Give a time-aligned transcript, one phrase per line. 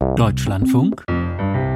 [0.00, 1.04] Deutschlandfunk,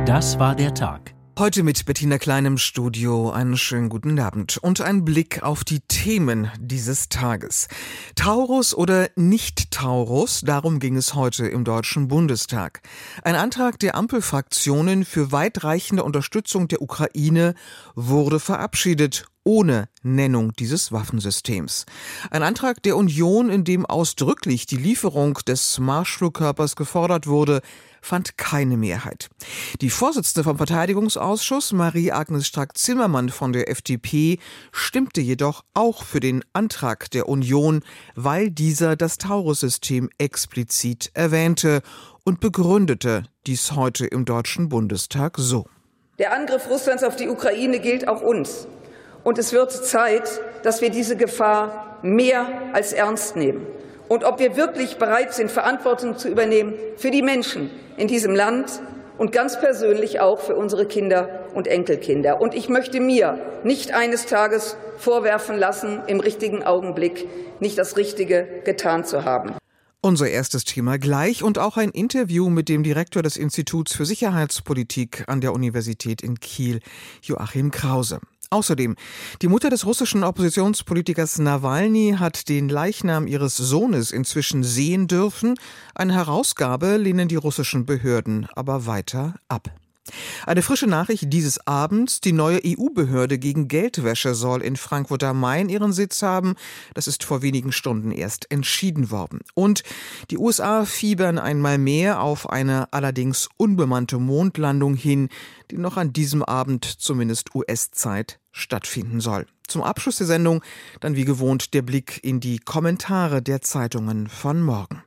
[0.06, 1.14] das war der Tag.
[1.38, 3.30] Heute mit Bettina Klein im Studio.
[3.30, 7.68] Einen schönen guten Abend und ein Blick auf die Themen dieses Tages.
[8.14, 12.80] Taurus oder nicht Taurus, darum ging es heute im Deutschen Bundestag.
[13.22, 17.54] Ein Antrag der Ampelfraktionen für weitreichende Unterstützung der Ukraine
[17.94, 21.84] wurde verabschiedet ohne Nennung dieses Waffensystems.
[22.30, 27.60] Ein Antrag der Union, in dem ausdrücklich die Lieferung des Marschflugkörpers gefordert wurde,
[28.04, 29.28] fand keine Mehrheit.
[29.80, 34.38] Die Vorsitzende vom Verteidigungsausschuss, Marie-Agnes Strack-Zimmermann von der FDP,
[34.72, 37.82] stimmte jedoch auch für den Antrag der Union,
[38.14, 41.82] weil dieser das Taurus-System explizit erwähnte
[42.24, 45.66] und begründete dies heute im Deutschen Bundestag so.
[46.18, 48.68] Der Angriff Russlands auf die Ukraine gilt auch uns.
[49.24, 50.28] Und es wird Zeit,
[50.62, 53.66] dass wir diese Gefahr mehr als ernst nehmen.
[54.14, 58.80] Und ob wir wirklich bereit sind, Verantwortung zu übernehmen für die Menschen in diesem Land
[59.18, 62.40] und ganz persönlich auch für unsere Kinder und Enkelkinder.
[62.40, 67.26] Und ich möchte mir nicht eines Tages vorwerfen lassen, im richtigen Augenblick
[67.58, 69.56] nicht das Richtige getan zu haben.
[70.00, 75.24] Unser erstes Thema gleich und auch ein Interview mit dem Direktor des Instituts für Sicherheitspolitik
[75.26, 76.78] an der Universität in Kiel,
[77.20, 78.20] Joachim Krause.
[78.54, 78.94] Außerdem,
[79.42, 85.56] die Mutter des russischen Oppositionspolitikers Nawalny hat den Leichnam ihres Sohnes inzwischen sehen dürfen.
[85.92, 89.72] Eine Herausgabe lehnen die russischen Behörden aber weiter ab.
[90.46, 92.20] Eine frische Nachricht dieses Abends.
[92.20, 96.54] Die neue EU-Behörde gegen Geldwäsche soll in Frankfurt am Main ihren Sitz haben.
[96.92, 99.40] Das ist vor wenigen Stunden erst entschieden worden.
[99.54, 99.82] Und
[100.30, 105.30] die USA fiebern einmal mehr auf eine allerdings unbemannte Mondlandung hin,
[105.70, 109.46] die noch an diesem Abend zumindest US-Zeit stattfinden soll.
[109.66, 110.62] Zum Abschluss der Sendung
[111.00, 115.02] dann wie gewohnt der Blick in die Kommentare der Zeitungen von morgen.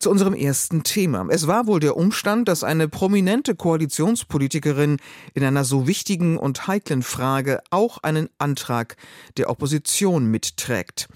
[0.00, 1.26] Zu unserem ersten Thema.
[1.28, 4.96] Es war wohl der Umstand, dass eine prominente Koalitionspolitikerin
[5.34, 8.96] in einer so wichtigen und heiklen Frage auch einen Antrag
[9.36, 11.06] der Opposition mitträgt.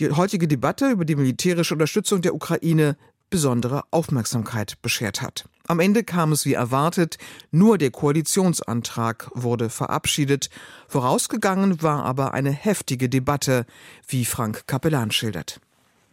[0.00, 2.96] Die heutige Debatte über die militärische Unterstützung der Ukraine
[3.30, 5.44] besondere Aufmerksamkeit beschert hat.
[5.68, 7.18] Am Ende kam es wie erwartet,
[7.52, 10.50] nur der Koalitionsantrag wurde verabschiedet.
[10.88, 13.64] Vorausgegangen war aber eine heftige Debatte,
[14.08, 15.60] wie Frank Kapellan schildert.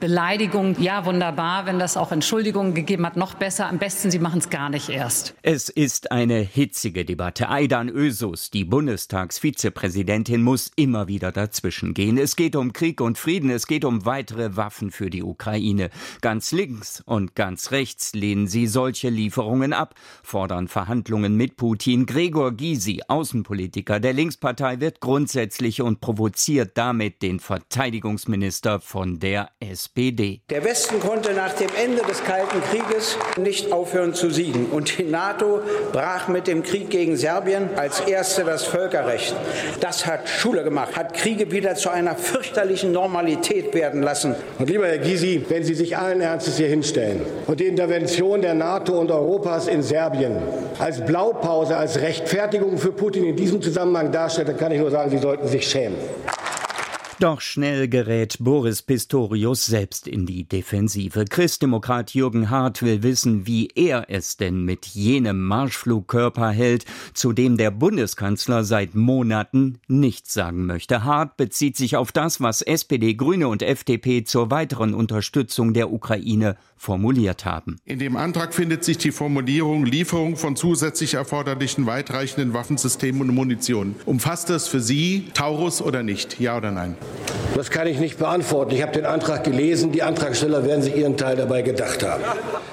[0.02, 3.68] Beleidigung, ja wunderbar, wenn das auch Entschuldigungen gegeben hat, noch besser.
[3.68, 5.36] Am besten, Sie machen es gar nicht erst.
[5.44, 7.50] Es ist eine hitzige Debatte.
[7.50, 12.18] Aidan Ösus, die Bundestagsvizepräsidentin, muss immer wieder dazwischen gehen.
[12.18, 15.92] Es geht um Krieg und Frieden, es geht um weitere Waffen für die Ukraine.
[16.22, 22.08] Ganz links und ganz rechts lehnen sie solche Lieferungen ab, fordern Verhandlungen mit Putin.
[22.08, 29.91] Gregor Gysi, Außenpolitiker der Linkspartei, wird grundsätzlich und provoziert damit den Verteidigungsminister von der SPD.
[29.94, 30.40] SPD.
[30.50, 34.68] Der Westen konnte nach dem Ende des Kalten Krieges nicht aufhören zu siegen.
[34.68, 35.60] Und die NATO
[35.92, 39.36] brach mit dem Krieg gegen Serbien als erste das Völkerrecht.
[39.82, 44.36] Das hat Schule gemacht, hat Kriege wieder zu einer fürchterlichen Normalität werden lassen.
[44.60, 48.54] Und lieber Herr Gysi, wenn Sie sich allen Ernstes hier hinstellen und die Intervention der
[48.54, 50.38] NATO und Europas in Serbien
[50.80, 55.12] als Blaupause, als Rechtfertigung für Putin in diesem Zusammenhang darstellen, dann kann ich nur sagen,
[55.12, 55.98] Sie sollten sich schämen.
[57.22, 61.26] Doch schnell gerät Boris Pistorius selbst in die Defensive.
[61.26, 67.58] Christdemokrat Jürgen Hart will wissen, wie er es denn mit jenem Marschflugkörper hält, zu dem
[67.58, 71.04] der Bundeskanzler seit Monaten nichts sagen möchte.
[71.04, 76.58] Hart bezieht sich auf das, was SPD, Grüne und FDP zur weiteren Unterstützung der Ukraine
[76.82, 77.78] formuliert haben.
[77.86, 83.96] In dem Antrag findet sich die Formulierung Lieferung von zusätzlich erforderlichen weitreichenden Waffensystemen und Munition.
[84.06, 86.40] Umfasst das für Sie Taurus oder nicht?
[86.40, 86.98] Ja oder nein?
[87.56, 88.74] Das kann ich nicht beantworten.
[88.74, 89.92] Ich habe den Antrag gelesen.
[89.92, 92.24] Die Antragsteller werden sich ihren Teil dabei gedacht haben.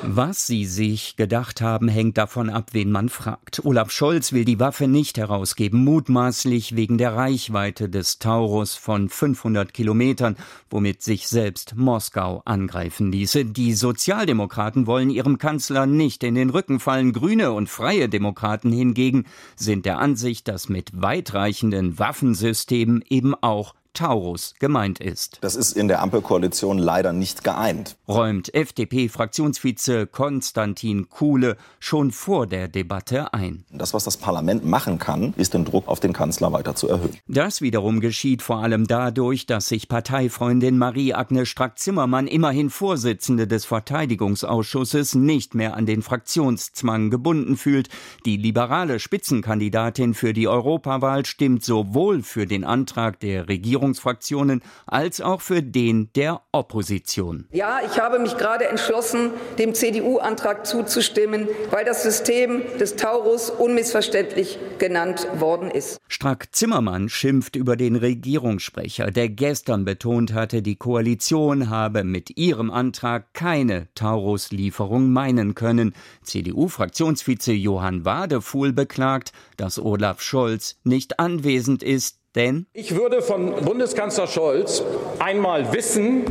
[0.03, 3.65] Was sie sich gedacht haben, hängt davon ab, wen man fragt.
[3.65, 9.75] Olaf Scholz will die Waffe nicht herausgeben, mutmaßlich wegen der Reichweite des Taurus von 500
[9.75, 10.37] Kilometern,
[10.71, 13.45] womit sich selbst Moskau angreifen ließe.
[13.45, 17.13] Die Sozialdemokraten wollen ihrem Kanzler nicht in den Rücken fallen.
[17.13, 19.25] Grüne und freie Demokraten hingegen
[19.57, 25.39] sind der Ansicht, dass mit weitreichenden Waffensystemen eben auch Taurus gemeint ist.
[25.41, 27.97] Das ist in der Ampelkoalition leider nicht geeint.
[28.07, 33.65] Räumt FDP-Fraktionsvize Konstantin Kuhle schon vor der Debatte ein.
[33.73, 37.17] Das, was das Parlament machen kann, ist den Druck auf den Kanzler weiter zu erhöhen.
[37.27, 45.17] Das wiederum geschieht vor allem dadurch, dass sich Parteifreundin Marie-Agnes Strack-Zimmermann, immerhin Vorsitzende des Verteidigungsausschusses,
[45.17, 47.89] nicht mehr an den Fraktionszwang gebunden fühlt.
[48.25, 55.21] Die liberale Spitzenkandidatin für die Europawahl stimmt sowohl für den Antrag der Regierung Regierungsfraktionen als
[55.21, 57.47] auch für den der Opposition.
[57.53, 64.59] Ja, ich habe mich gerade entschlossen, dem CDU-Antrag zuzustimmen, weil das System des Taurus unmissverständlich
[64.79, 65.99] genannt worden ist.
[66.09, 72.71] Strack Zimmermann schimpft über den Regierungssprecher, der gestern betont hatte, die Koalition habe mit ihrem
[72.71, 75.95] Antrag keine Taurus-Lieferung meinen können.
[76.23, 84.27] CDU-Fraktionsvize Johann Wadefuhl beklagt, dass Olaf Scholz nicht anwesend ist, denn ich würde von Bundeskanzler
[84.27, 84.83] Scholz
[85.19, 86.25] einmal wissen,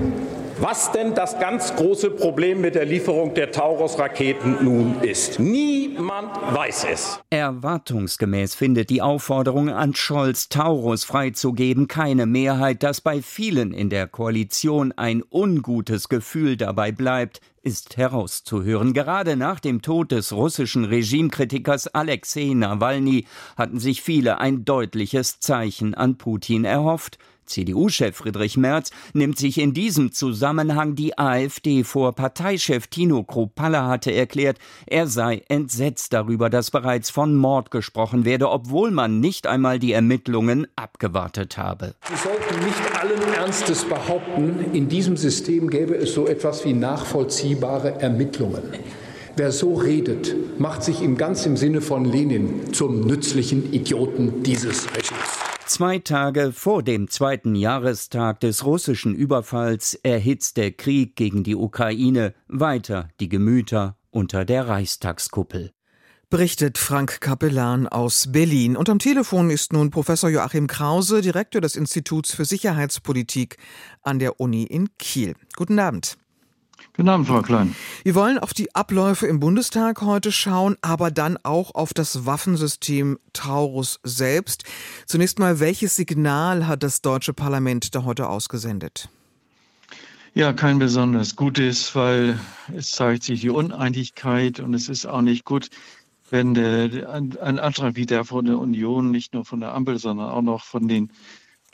[0.60, 5.40] was denn das ganz große Problem mit der Lieferung der Taurus-Raketen nun ist.
[5.40, 7.20] Niemand weiß es.
[7.30, 14.08] Erwartungsgemäß findet die Aufforderung an Scholz, Taurus freizugeben, keine Mehrheit, dass bei vielen in der
[14.08, 18.94] Koalition ein ungutes Gefühl dabei bleibt, ist herauszuhören.
[18.94, 23.26] Gerade nach dem Tod des russischen Regimekritikers Alexei Nawalny
[23.58, 27.18] hatten sich viele ein deutliches Zeichen an Putin erhofft.
[27.48, 32.14] CDU-Chef Friedrich Merz nimmt sich in diesem Zusammenhang die AfD vor.
[32.14, 38.50] Parteichef Tino Kropalla hatte erklärt, er sei entsetzt darüber, dass bereits von Mord gesprochen werde,
[38.50, 41.96] obwohl man nicht einmal die Ermittlungen abgewartet habe.
[42.08, 48.00] Sie sollten nicht allen Ernstes behaupten, in diesem System gäbe es so etwas wie nachvollziehbare
[48.02, 48.64] Ermittlungen.
[49.36, 54.88] Wer so redet, macht sich im ganz im Sinne von Lenin zum nützlichen Idioten dieses
[54.96, 55.57] Regimes.
[55.68, 62.34] Zwei Tage vor dem zweiten Jahrestag des russischen Überfalls erhitzt der Krieg gegen die Ukraine
[62.48, 65.74] weiter die Gemüter unter der Reichstagskuppel.
[66.30, 68.78] Berichtet Frank Kapellan aus Berlin.
[68.78, 73.58] Und am Telefon ist nun Professor Joachim Krause, Direktor des Instituts für Sicherheitspolitik
[74.02, 75.36] an der Uni in Kiel.
[75.58, 76.18] Guten Abend.
[76.98, 77.76] Guten Abend, Frau Klein.
[78.04, 83.20] Wir wollen auf die Abläufe im Bundestag heute schauen, aber dann auch auf das Waffensystem
[83.34, 84.64] Taurus selbst.
[85.06, 89.10] Zunächst mal, welches Signal hat das deutsche Parlament da heute ausgesendet?
[90.34, 92.40] Ja, kein besonders gutes, weil
[92.76, 95.70] es zeigt sich die Uneinigkeit und es ist auch nicht gut,
[96.32, 100.32] wenn der, ein, Antrag wie der von der Union, nicht nur von der Ampel, sondern
[100.32, 101.12] auch noch von den,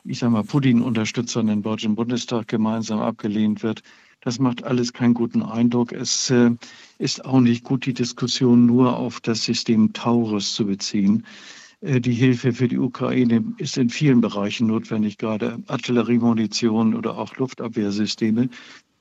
[0.04, 3.84] ich sag mal, Putin-Unterstützern im Deutschen Bundestag gemeinsam abgelehnt wird.
[4.24, 5.92] Das macht alles keinen guten Eindruck.
[5.92, 6.52] Es äh,
[6.98, 11.26] ist auch nicht gut, die Diskussion nur auf das System Taurus zu beziehen.
[11.82, 17.36] Äh, die Hilfe für die Ukraine ist in vielen Bereichen notwendig, gerade Artilleriemunition oder auch
[17.36, 18.48] Luftabwehrsysteme.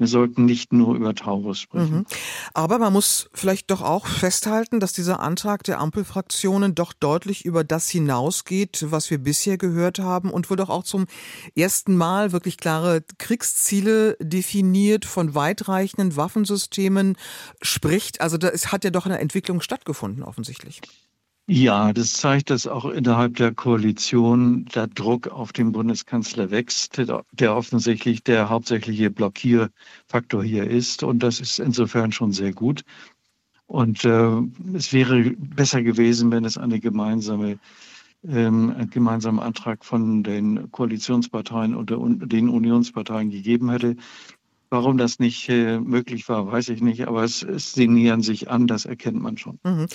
[0.02, 1.98] Wir sollten nicht nur über Taurus sprechen.
[1.98, 2.06] Mhm.
[2.54, 7.62] Aber man muss vielleicht doch auch festhalten, dass dieser Antrag der Ampelfraktionen doch deutlich über
[7.62, 11.06] das hinausgeht, was wir bisher gehört haben und wohl doch auch zum
[11.54, 17.16] ersten Mal wirklich klare Kriegsziele definiert, von weitreichenden Waffensystemen
[17.60, 18.20] spricht.
[18.20, 20.80] Also da hat ja doch eine Entwicklung stattgefunden offensichtlich.
[21.48, 27.02] Ja, das zeigt, dass auch innerhalb der Koalition der Druck auf den Bundeskanzler wächst,
[27.32, 31.02] der offensichtlich der hauptsächliche Blockierfaktor hier ist.
[31.02, 32.84] Und das ist insofern schon sehr gut.
[33.66, 34.40] Und äh,
[34.74, 37.58] es wäre besser gewesen, wenn es eine gemeinsame
[38.28, 41.90] ähm, gemeinsamen Antrag von den Koalitionsparteien und
[42.32, 43.96] den Unionsparteien gegeben hätte.
[44.70, 48.66] Warum das nicht äh, möglich war, weiß ich nicht, aber es, es sinnieren sich an,
[48.66, 49.58] das erkennt man schon.
[49.64, 49.86] Mhm.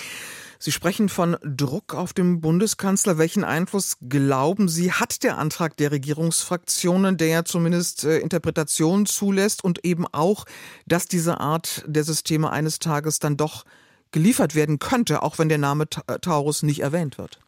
[0.59, 3.17] Sie sprechen von Druck auf den Bundeskanzler.
[3.17, 9.63] Welchen Einfluss glauben Sie, hat der Antrag der Regierungsfraktionen, der ja zumindest äh, Interpretationen zulässt
[9.63, 10.45] und eben auch,
[10.85, 13.65] dass diese Art der Systeme eines Tages dann doch
[14.11, 17.39] geliefert werden könnte, auch wenn der Name Taurus nicht erwähnt wird?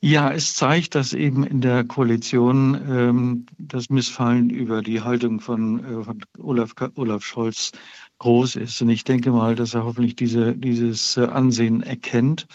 [0.00, 5.84] Ja, es zeigt, dass eben in der Koalition ähm, das Missfallen über die Haltung von,
[5.84, 7.72] äh, von Olaf, Olaf Scholz
[8.20, 8.80] groß ist.
[8.80, 12.46] Und ich denke mal, dass er hoffentlich diese, dieses äh, Ansehen erkennt.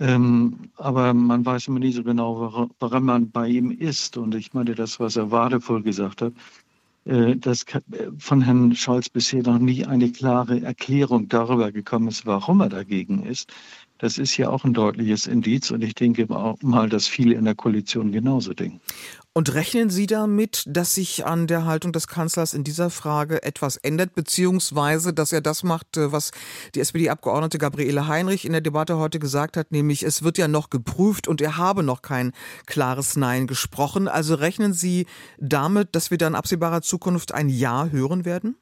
[0.00, 4.16] Ähm, aber man weiß immer nicht so genau, warum man bei ihm ist.
[4.16, 6.32] Und ich meine, das, was er wadevoll gesagt hat,
[7.04, 7.64] äh, dass
[8.18, 13.24] von Herrn Scholz bisher noch nie eine klare Erklärung darüber gekommen ist, warum er dagegen
[13.24, 13.52] ist.
[13.98, 17.54] Das ist ja auch ein deutliches Indiz und ich denke mal, dass viele in der
[17.54, 18.80] Koalition genauso denken.
[19.36, 23.76] Und rechnen Sie damit, dass sich an der Haltung des Kanzlers in dieser Frage etwas
[23.76, 26.30] ändert, beziehungsweise dass er das macht, äh, was
[26.74, 30.70] die SPD-Abgeordnete Gabriele Heinrich in der Debatte heute gesagt hat, nämlich es wird ja noch
[30.70, 32.32] geprüft und er habe noch kein
[32.64, 34.08] klares Nein gesprochen.
[34.08, 35.04] Also rechnen Sie
[35.38, 38.56] damit, dass wir dann absehbarer Zukunft ein Ja hören werden?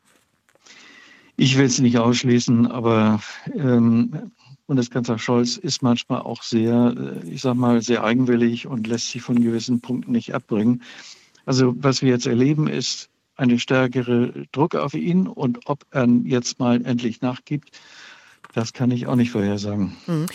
[1.36, 3.20] Ich will es nicht ausschließen, aber
[3.54, 4.32] ähm,
[4.66, 9.22] Bundeskanzler Scholz ist manchmal auch sehr, äh, ich sag mal, sehr eigenwillig und lässt sich
[9.22, 10.82] von gewissen Punkten nicht abbringen.
[11.44, 16.58] Also was wir jetzt erleben, ist eine stärkere Druck auf ihn und ob er jetzt
[16.58, 17.70] mal endlich nachgibt,
[18.54, 19.96] das kann ich auch nicht vorhersagen.
[20.06, 20.26] Mhm.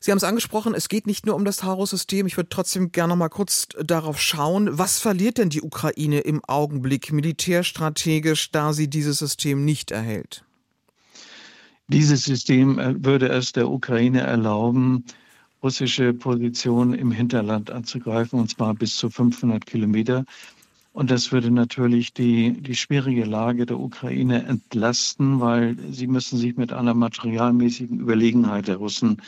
[0.00, 2.28] Sie haben es angesprochen, es geht nicht nur um das Taurus-System.
[2.28, 4.78] Ich würde trotzdem gerne noch mal kurz darauf schauen.
[4.78, 10.44] Was verliert denn die Ukraine im Augenblick militärstrategisch, da sie dieses System nicht erhält?
[11.90, 15.04] Dieses System äh, würde es der Ukraine erlauben,
[15.62, 20.24] russische Positionen im Hinterland anzugreifen, und zwar bis zu 500 Kilometer.
[20.92, 26.56] Und das würde natürlich die, die schwierige Lage der Ukraine entlasten, weil sie müssen sich
[26.56, 29.22] mit einer materialmäßigen Überlegenheit der Russen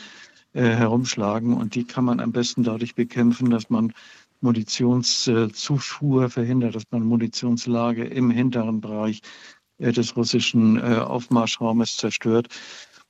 [0.53, 1.55] äh, herumschlagen.
[1.55, 3.93] Und die kann man am besten dadurch bekämpfen, dass man
[4.41, 9.21] Munitionszufuhr verhindert, dass man Munitionslage im hinteren Bereich
[9.81, 12.47] des russischen äh, Aufmarschraumes zerstört.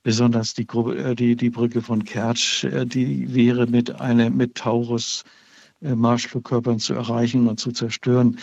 [0.02, 5.24] Besonders die, äh, die, die Brücke von Kertsch, die wäre mit, eine, mit Taurus
[5.80, 8.38] Marschflugkörpern zu erreichen und zu zerstören.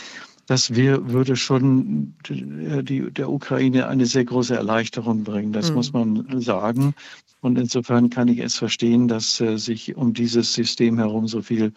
[0.48, 5.54] Das wär, würde schon die, der Ukraine eine sehr große Erleichterung bringen.
[5.54, 5.76] Das mhm.
[5.76, 6.96] muss man sagen.
[7.42, 11.72] Und insofern kann ich es verstehen, dass äh, sich um dieses System herum so viel,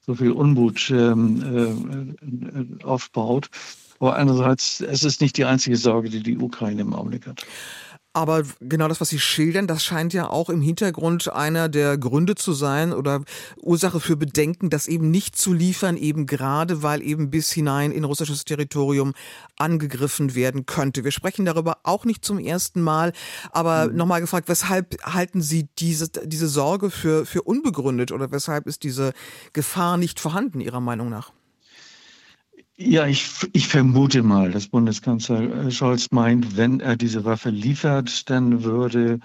[0.00, 2.16] so viel Unmut ähm,
[2.80, 3.50] äh, aufbaut.
[4.00, 7.46] Aber andererseits, es ist nicht die einzige Sorge, die die Ukraine im Augenblick hat.
[8.16, 12.34] Aber genau das, was Sie schildern, das scheint ja auch im Hintergrund einer der Gründe
[12.34, 13.22] zu sein oder
[13.60, 18.04] Ursache für Bedenken, das eben nicht zu liefern, eben gerade weil eben bis hinein in
[18.04, 19.12] russisches Territorium
[19.58, 21.04] angegriffen werden könnte.
[21.04, 23.12] Wir sprechen darüber auch nicht zum ersten Mal,
[23.50, 23.96] aber mhm.
[23.96, 29.12] nochmal gefragt, weshalb halten Sie diese, diese Sorge für, für unbegründet oder weshalb ist diese
[29.52, 31.32] Gefahr nicht vorhanden, Ihrer Meinung nach?
[32.78, 38.28] Ja, ich, ich vermute mal, dass Bundeskanzler äh, Scholz meint, wenn er diese Waffe liefert,
[38.28, 39.18] dann würde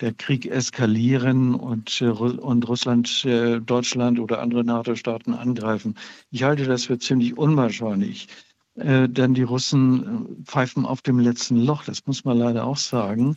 [0.00, 5.94] der Krieg eskalieren und, äh, und Russland, äh, Deutschland oder andere NATO-Staaten angreifen.
[6.30, 8.28] Ich halte das für ziemlich unwahrscheinlich,
[8.76, 13.34] denn die Russen pfeifen auf dem letzten Loch, das muss man leider auch sagen.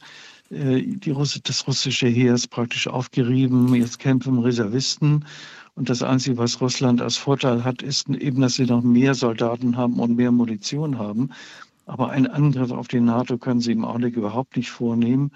[0.52, 5.26] Die Russ das russische Heer ist praktisch aufgerieben, jetzt kämpfen Reservisten
[5.82, 9.78] und das Einzige, was Russland als Vorteil hat, ist eben, dass sie noch mehr Soldaten
[9.78, 11.32] haben und mehr Munition haben.
[11.88, 15.32] Aber einen Angriff auf die NATO können sie im Augenblick überhaupt nicht vornehmen.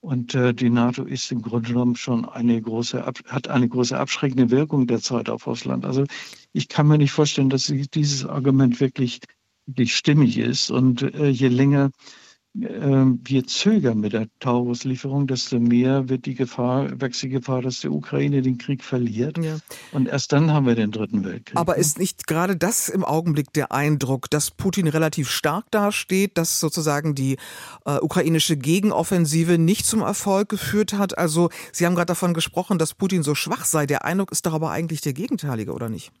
[0.00, 4.50] Und äh, die NATO ist im Grunde genommen schon eine große, hat eine große abschreckende
[4.50, 5.84] Wirkung derzeit auf Russland.
[5.84, 6.06] Also
[6.54, 9.20] ich kann mir nicht vorstellen, dass dieses Argument wirklich,
[9.66, 10.70] wirklich stimmig ist.
[10.70, 11.90] Und äh, je länger ähm,
[12.54, 17.88] wir zögern mit der Taurus-Lieferung, desto mehr wird die Gefahr, wächst die Gefahr, dass die
[17.88, 19.38] Ukraine den Krieg verliert.
[19.38, 19.56] Ja.
[19.92, 21.56] Und erst dann haben wir den Dritten Weltkrieg.
[21.56, 21.80] Aber ne?
[21.80, 27.14] ist nicht gerade das im Augenblick der Eindruck, dass Putin relativ stark dasteht, dass sozusagen
[27.14, 27.38] die
[27.86, 31.16] äh, ukrainische Gegenoffensive nicht zum Erfolg geführt hat?
[31.16, 33.86] Also Sie haben gerade davon gesprochen, dass Putin so schwach sei.
[33.86, 36.12] Der Eindruck ist doch aber eigentlich der gegenteilige, oder nicht?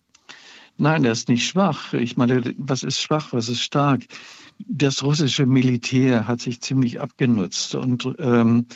[0.78, 1.92] Nein, er ist nicht schwach.
[1.92, 4.02] Ich meine, was ist schwach, was ist stark?
[4.68, 8.66] Das russische Militär hat sich ziemlich abgenutzt und ähm,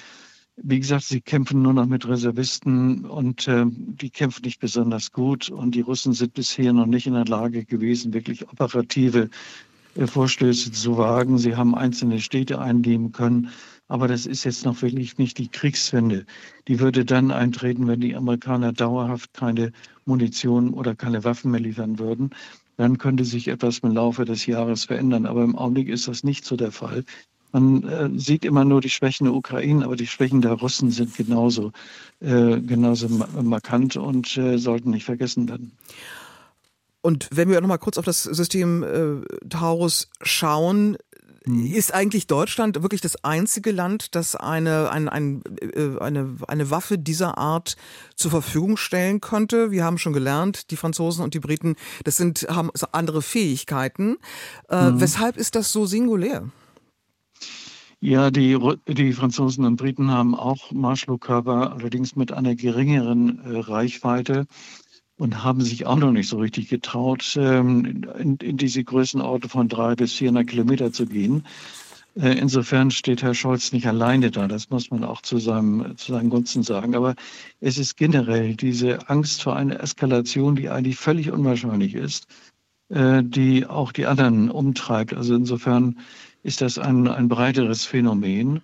[0.57, 5.51] wie gesagt, sie kämpfen nur noch mit Reservisten und äh, die kämpfen nicht besonders gut.
[5.51, 9.29] Und die Russen sind bisher noch nicht in der Lage gewesen, wirklich operative
[9.97, 11.37] äh, Vorstöße zu wagen.
[11.37, 13.51] Sie haben einzelne Städte einnehmen können.
[13.89, 16.25] Aber das ist jetzt noch wirklich nicht die Kriegswende.
[16.69, 19.73] Die würde dann eintreten, wenn die Amerikaner dauerhaft keine
[20.07, 22.31] Munition oder keine Waffen mehr liefern würden
[22.77, 25.27] dann könnte sich etwas im Laufe des Jahres verändern.
[25.27, 27.05] Aber im Augenblick ist das nicht so der Fall.
[27.53, 31.17] Man äh, sieht immer nur die Schwächen der Ukraine, aber die Schwächen der Russen sind
[31.17, 31.73] genauso,
[32.21, 35.73] äh, genauso markant und äh, sollten nicht vergessen werden.
[37.01, 40.97] Und wenn wir noch mal kurz auf das System äh, Taurus schauen.
[41.49, 46.99] Ist eigentlich Deutschland wirklich das einzige Land, das eine, ein, ein, äh, eine, eine Waffe
[46.99, 47.77] dieser Art
[48.17, 49.71] zur Verfügung stellen könnte?
[49.71, 54.17] Wir haben schon gelernt, die Franzosen und die Briten, das sind, haben andere Fähigkeiten.
[54.69, 55.01] Äh, mhm.
[55.01, 56.51] Weshalb ist das so singulär?
[58.01, 64.47] Ja, die, die Franzosen und Briten haben auch Marschflugkörper, allerdings mit einer geringeren äh, Reichweite
[65.19, 69.95] und haben sich auch noch nicht so richtig getraut, ähm, in, diese Größenorte von drei
[69.95, 71.45] bis 400 Kilometer zu gehen.
[72.17, 74.49] Äh, insofern steht Herr Scholz nicht alleine da.
[74.49, 76.95] Das muss man auch zu, seinem, zu seinen Gunsten sagen.
[76.95, 77.15] Aber
[77.61, 82.27] es ist generell diese Angst vor einer Eskalation, die eigentlich völlig unwahrscheinlich ist,
[82.89, 85.15] äh, die auch die anderen umtreibt.
[85.15, 85.99] Also insofern
[86.43, 88.63] ist das ein, ein breiteres Phänomen.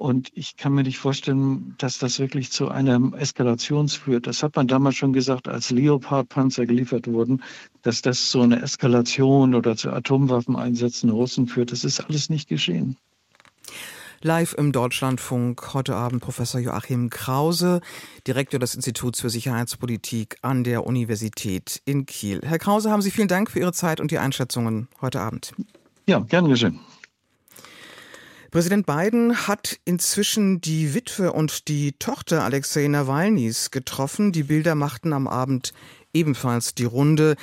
[0.00, 4.26] Und ich kann mir nicht vorstellen, dass das wirklich zu einer Eskalation führt.
[4.26, 7.42] Das hat man damals schon gesagt, als Leopard-Panzer geliefert wurden,
[7.82, 11.70] dass das zu einer Eskalation oder zu Atomwaffeneinsätzen Russen führt.
[11.70, 12.96] Das ist alles nicht geschehen.
[14.22, 17.82] Live im Deutschlandfunk heute Abend Professor Joachim Krause,
[18.26, 22.40] Direktor des Instituts für Sicherheitspolitik an der Universität in Kiel.
[22.42, 25.52] Herr Krause, haben Sie vielen Dank für Ihre Zeit und die Einschätzungen heute Abend.
[26.06, 26.80] Ja, gern geschehen.
[28.50, 34.32] Präsident Biden hat inzwischen die Witwe und die Tochter Alexei Nawalnys getroffen.
[34.32, 35.72] Die Bilder machten am Abend
[36.12, 37.36] ebenfalls die Runde.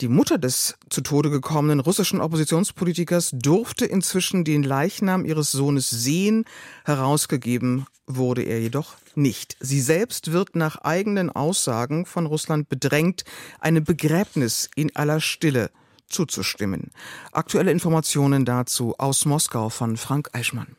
[0.00, 6.46] Die Mutter des zu Tode gekommenen russischen Oppositionspolitikers durfte inzwischen den Leichnam ihres Sohnes sehen.
[6.86, 9.58] Herausgegeben wurde er jedoch nicht.
[9.60, 13.24] Sie selbst wird nach eigenen Aussagen von Russland bedrängt,
[13.60, 15.70] einem Begräbnis in aller Stille
[16.14, 16.90] zuzustimmen.
[17.32, 20.76] Aktuelle Informationen dazu aus Moskau von Frank Eichmann.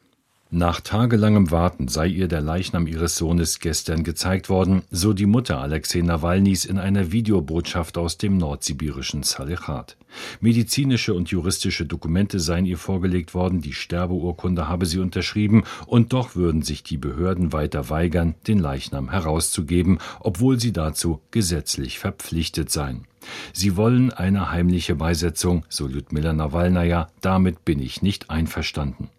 [0.51, 5.59] Nach tagelangem Warten sei ihr der Leichnam ihres Sohnes gestern gezeigt worden, so die Mutter
[5.59, 9.97] Alexei Nawalnys in einer Videobotschaft aus dem nordsibirischen Salechat.
[10.39, 16.35] Medizinische und juristische Dokumente seien ihr vorgelegt worden, die Sterbeurkunde habe sie unterschrieben, und doch
[16.35, 23.07] würden sich die Behörden weiter weigern, den Leichnam herauszugeben, obwohl sie dazu gesetzlich verpflichtet seien.
[23.53, 29.09] Sie wollen eine heimliche Beisetzung, so Lyudmila Nawalnaja, damit bin ich nicht einverstanden.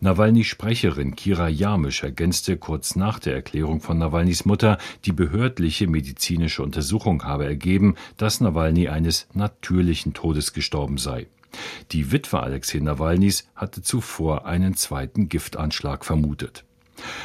[0.00, 6.62] Nawalnys Sprecherin Kira Jarmisch ergänzte kurz nach der Erklärung von Nawalnys Mutter, die behördliche medizinische
[6.62, 11.26] Untersuchung habe ergeben, dass Nawalny eines natürlichen Todes gestorben sei.
[11.92, 16.64] Die Witwe Alexei Nawalnys hatte zuvor einen zweiten Giftanschlag vermutet.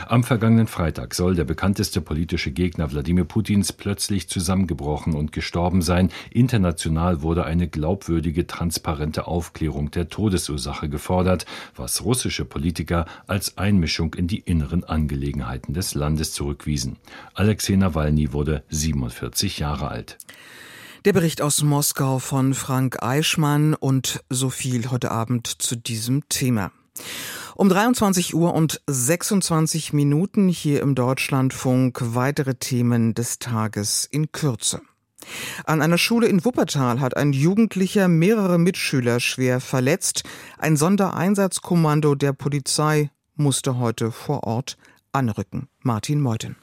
[0.08, 6.10] Am vergangenen Freitag soll der bekannteste politische Gegner Wladimir Putins plötzlich zusammengebrochen und gestorben sein.
[6.32, 14.27] International wurde eine glaubwürdige, transparente Aufklärung der Todesursache gefordert, was russische Politiker als Einmischung in
[14.27, 16.98] die inneren Angelegenheiten des Landes zurückwiesen.
[17.34, 20.17] Alexei Nawalny wurde 47 Jahre alt.
[21.05, 26.72] Der Bericht aus Moskau von Frank Eichmann und so viel heute Abend zu diesem Thema.
[27.57, 34.81] Um 23 Uhr und 26 Minuten hier im Deutschlandfunk weitere Themen des Tages in Kürze.
[35.63, 40.24] An einer Schule in Wuppertal hat ein Jugendlicher mehrere Mitschüler schwer verletzt.
[40.57, 44.75] Ein Sondereinsatzkommando der Polizei musste heute vor Ort
[45.13, 45.69] anrücken.
[45.79, 46.57] Martin Meuthen.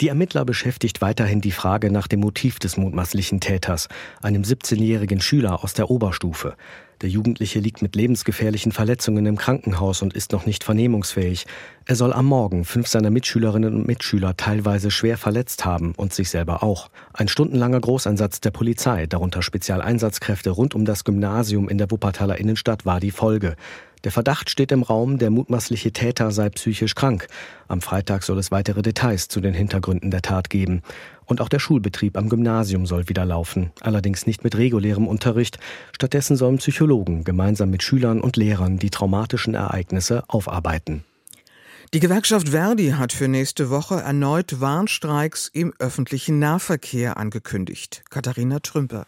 [0.00, 3.88] Die Ermittler beschäftigt weiterhin die Frage nach dem Motiv des mutmaßlichen Täters,
[4.20, 6.56] einem 17-jährigen Schüler aus der Oberstufe.
[7.02, 11.46] Der Jugendliche liegt mit lebensgefährlichen Verletzungen im Krankenhaus und ist noch nicht vernehmungsfähig.
[11.86, 16.30] Er soll am Morgen fünf seiner Mitschülerinnen und Mitschüler teilweise schwer verletzt haben und sich
[16.30, 16.90] selber auch.
[17.12, 22.86] Ein stundenlanger Großeinsatz der Polizei, darunter Spezialeinsatzkräfte rund um das Gymnasium in der Wuppertaler Innenstadt,
[22.86, 23.56] war die Folge.
[24.04, 27.26] Der Verdacht steht im Raum, der mutmaßliche Täter sei psychisch krank.
[27.68, 30.82] Am Freitag soll es weitere Details zu den Hintergründen der Tat geben.
[31.26, 35.58] Und auch der Schulbetrieb am Gymnasium soll wieder laufen, allerdings nicht mit regulärem Unterricht.
[35.92, 41.04] Stattdessen sollen Psychologen gemeinsam mit Schülern und Lehrern die traumatischen Ereignisse aufarbeiten.
[41.92, 48.02] Die Gewerkschaft Verdi hat für nächste Woche erneut Warnstreiks im öffentlichen Nahverkehr angekündigt.
[48.10, 49.06] Katharina Trümper.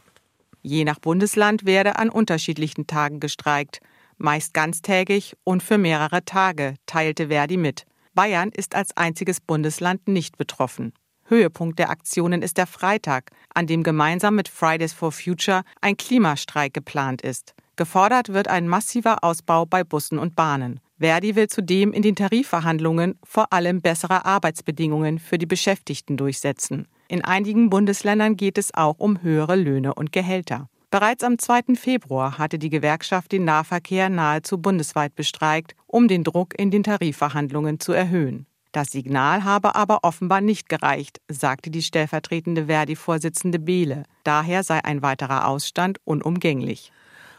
[0.62, 3.81] Je nach Bundesland werde an unterschiedlichen Tagen gestreikt
[4.18, 7.87] meist ganztägig und für mehrere Tage, teilte Verdi mit.
[8.14, 10.92] Bayern ist als einziges Bundesland nicht betroffen.
[11.29, 16.75] Höhepunkt der Aktionen ist der Freitag, an dem gemeinsam mit Fridays for Future ein Klimastreik
[16.75, 17.55] geplant ist.
[17.77, 20.81] Gefordert wird ein massiver Ausbau bei Bussen und Bahnen.
[20.99, 26.89] Verdi will zudem in den Tarifverhandlungen vor allem bessere Arbeitsbedingungen für die Beschäftigten durchsetzen.
[27.09, 30.69] In einigen Bundesländern geht es auch um höhere Löhne und Gehälter.
[30.91, 31.75] Bereits am 2.
[31.75, 37.81] Februar hatte die Gewerkschaft den Nahverkehr nahezu bundesweit bestreikt, um den Druck in den Tarifverhandlungen
[37.81, 38.47] zu erhöhen.
[38.77, 44.03] Das Signal habe aber offenbar nicht gereicht, sagte die stellvertretende Verdi-Vorsitzende Behle.
[44.23, 46.93] Daher sei ein weiterer Ausstand unumgänglich.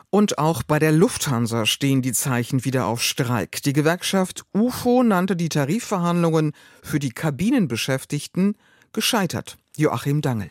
[0.10, 3.62] Und auch bei der Lufthansa stehen die Zeichen wieder auf Streik.
[3.62, 8.56] Die Gewerkschaft UFO nannte die Tarifverhandlungen für die Kabinenbeschäftigten
[8.92, 9.60] gescheitert.
[9.76, 10.50] Joachim Dangel.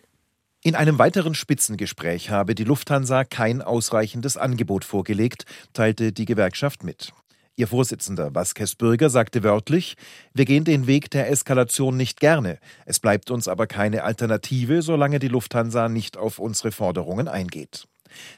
[0.63, 7.13] In einem weiteren Spitzengespräch habe die Lufthansa kein ausreichendes Angebot vorgelegt, teilte die Gewerkschaft mit.
[7.59, 9.97] Ihr Vorsitzender Vasquez Bürger sagte wörtlich,
[10.35, 12.59] wir gehen den Weg der Eskalation nicht gerne.
[12.85, 17.89] Es bleibt uns aber keine Alternative, solange die Lufthansa nicht auf unsere Forderungen eingeht.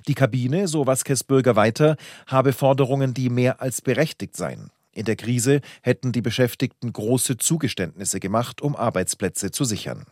[0.06, 1.96] Die Kabine, so Vasquez Bürger weiter,
[2.28, 4.70] habe Forderungen, die mehr als berechtigt seien.
[4.92, 10.06] In der Krise hätten die Beschäftigten große Zugeständnisse gemacht, um Arbeitsplätze zu sichern.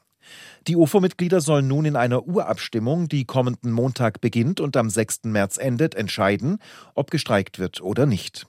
[0.67, 5.21] Die UFO-Mitglieder sollen nun in einer Urabstimmung, die kommenden Montag beginnt und am 6.
[5.25, 6.59] März endet, entscheiden,
[6.95, 8.47] ob gestreikt wird oder nicht.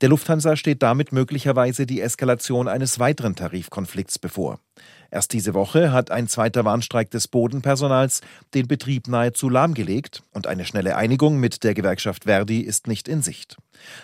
[0.00, 4.60] Der Lufthansa steht damit möglicherweise die Eskalation eines weiteren Tarifkonflikts bevor.
[5.10, 8.20] Erst diese Woche hat ein zweiter Warnstreik des Bodenpersonals
[8.54, 13.22] den Betrieb nahezu lahmgelegt und eine schnelle Einigung mit der Gewerkschaft Verdi ist nicht in
[13.22, 13.56] Sicht.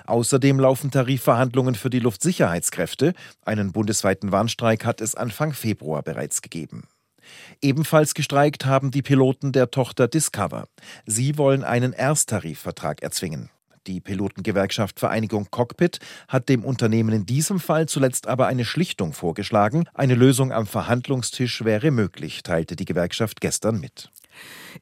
[0.07, 3.15] Außerdem laufen Tarifverhandlungen für die Luftsicherheitskräfte.
[3.45, 6.85] Einen bundesweiten Warnstreik hat es Anfang Februar bereits gegeben.
[7.61, 10.69] Ebenfalls gestreikt haben die Piloten der Tochter Discover.
[11.07, 13.51] Sie wollen einen Ersttarifvertrag erzwingen.
[13.89, 19.89] Die Pilotengewerkschaft Vereinigung Cockpit hat dem Unternehmen in diesem Fall zuletzt aber eine Schlichtung vorgeschlagen.
[19.93, 24.13] Eine Lösung am Verhandlungstisch wäre möglich, teilte die Gewerkschaft gestern mit.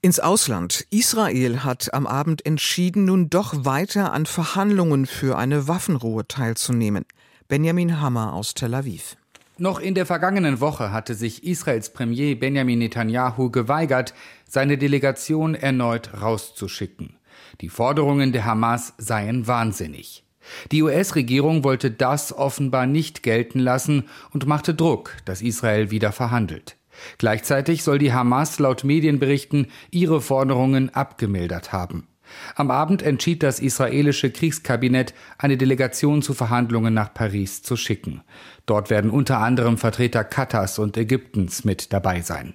[0.03, 0.87] Ins Ausland.
[0.91, 7.07] Israel hat am Abend entschieden, nun doch weiter an Verhandlungen für eine Waffenruhe teilzunehmen.
[7.49, 9.17] Benjamin Hammer aus Tel Aviv.
[9.61, 14.15] Noch in der vergangenen Woche hatte sich Israels Premier Benjamin Netanyahu geweigert,
[14.49, 17.19] seine Delegation erneut rauszuschicken.
[17.61, 20.25] Die Forderungen der Hamas seien wahnsinnig.
[20.73, 26.77] Die US-Regierung wollte das offenbar nicht gelten lassen und machte Druck, dass Israel wieder verhandelt.
[27.19, 32.07] Gleichzeitig soll die Hamas laut Medienberichten ihre Forderungen abgemildert haben.
[32.55, 38.23] Am Abend entschied das israelische Kriegskabinett, eine Delegation zu Verhandlungen nach Paris zu schicken.
[38.67, 42.55] Dort werden unter anderem Vertreter Katars und Ägyptens mit dabei sein.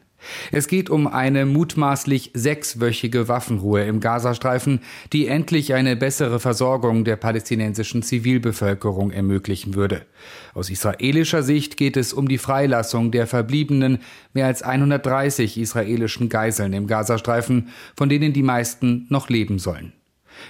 [0.51, 4.81] Es geht um eine mutmaßlich sechswöchige Waffenruhe im Gazastreifen,
[5.13, 10.05] die endlich eine bessere Versorgung der palästinensischen Zivilbevölkerung ermöglichen würde.
[10.53, 13.99] Aus israelischer Sicht geht es um die Freilassung der verbliebenen
[14.33, 19.93] mehr als 130 israelischen Geiseln im Gazastreifen, von denen die meisten noch leben sollen.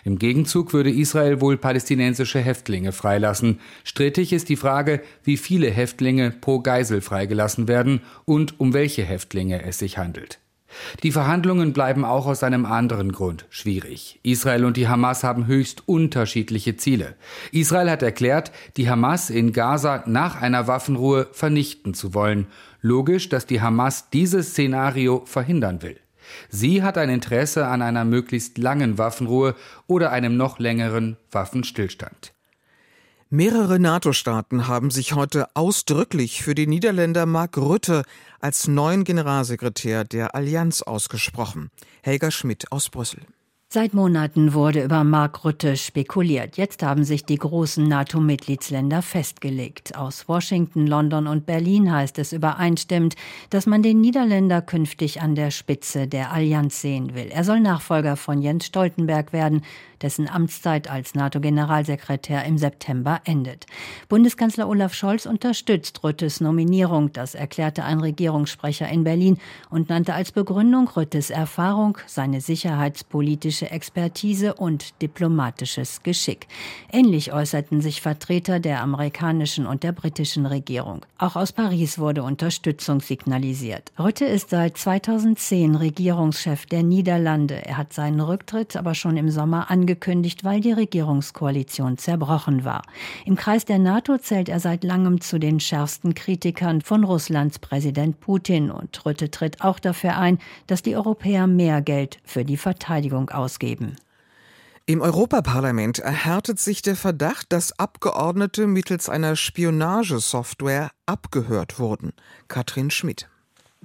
[0.04, 3.60] Im Gegenzug würde Israel wohl palästinensische Häftlinge freilassen.
[3.84, 9.64] Strittig ist die Frage, wie viele Häftlinge pro Geisel freigelassen werden und um welche Häftlinge
[9.64, 10.40] es sich handelt.
[11.04, 14.20] Die Verhandlungen bleiben auch aus einem anderen Grund schwierig.
[14.24, 17.16] Israel und die Hamas haben höchst unterschiedliche Ziele.
[17.52, 22.48] Israel hat erklärt, die Hamas in Gaza nach einer Waffenruhe vernichten zu wollen.
[22.82, 25.98] Logisch, dass die Hamas dieses Szenario verhindern will.
[26.50, 29.56] Sie hat ein Interesse an einer möglichst langen Waffenruhe
[29.88, 32.34] oder einem noch längeren Waffenstillstand.
[33.32, 38.04] Mehrere NATO-Staaten haben sich heute ausdrücklich für den Niederländer Mark Rutte
[38.40, 41.72] als neuen Generalsekretär der Allianz ausgesprochen.
[42.04, 43.22] Helga Schmidt aus Brüssel.
[43.68, 46.56] Seit Monaten wurde über Mark Rutte spekuliert.
[46.56, 49.98] Jetzt haben sich die großen NATO-Mitgliedsländer festgelegt.
[49.98, 53.16] Aus Washington, London und Berlin heißt es übereinstimmend,
[53.50, 57.28] dass man den Niederländer künftig an der Spitze der Allianz sehen will.
[57.32, 59.64] Er soll Nachfolger von Jens Stoltenberg werden,
[60.02, 63.66] dessen Amtszeit als NATO-Generalsekretär im September endet.
[64.10, 69.38] Bundeskanzler Olaf Scholz unterstützt Rüttes Nominierung, das erklärte ein Regierungssprecher in Berlin
[69.70, 76.48] und nannte als Begründung Rüttes Erfahrung, seine sicherheitspolitische Expertise und diplomatisches Geschick.
[76.92, 81.06] Ähnlich äußerten sich Vertreter der amerikanischen und der britischen Regierung.
[81.18, 83.92] Auch aus Paris wurde Unterstützung signalisiert.
[83.98, 87.66] Rütte ist seit 2010 Regierungschef der Niederlande.
[87.66, 92.82] Er hat seinen Rücktritt aber schon im Sommer angekündigt angekündigt, weil die Regierungskoalition zerbrochen war.
[93.24, 98.20] Im Kreis der NATO zählt er seit langem zu den schärfsten Kritikern von Russlands Präsident
[98.20, 103.30] Putin und Rütte tritt auch dafür ein, dass die Europäer mehr Geld für die Verteidigung
[103.30, 103.96] ausgeben.
[104.88, 112.14] Im Europaparlament erhärtet sich der Verdacht, dass Abgeordnete mittels einer Spionagesoftware abgehört wurden.
[112.48, 113.28] Katrin Schmidt.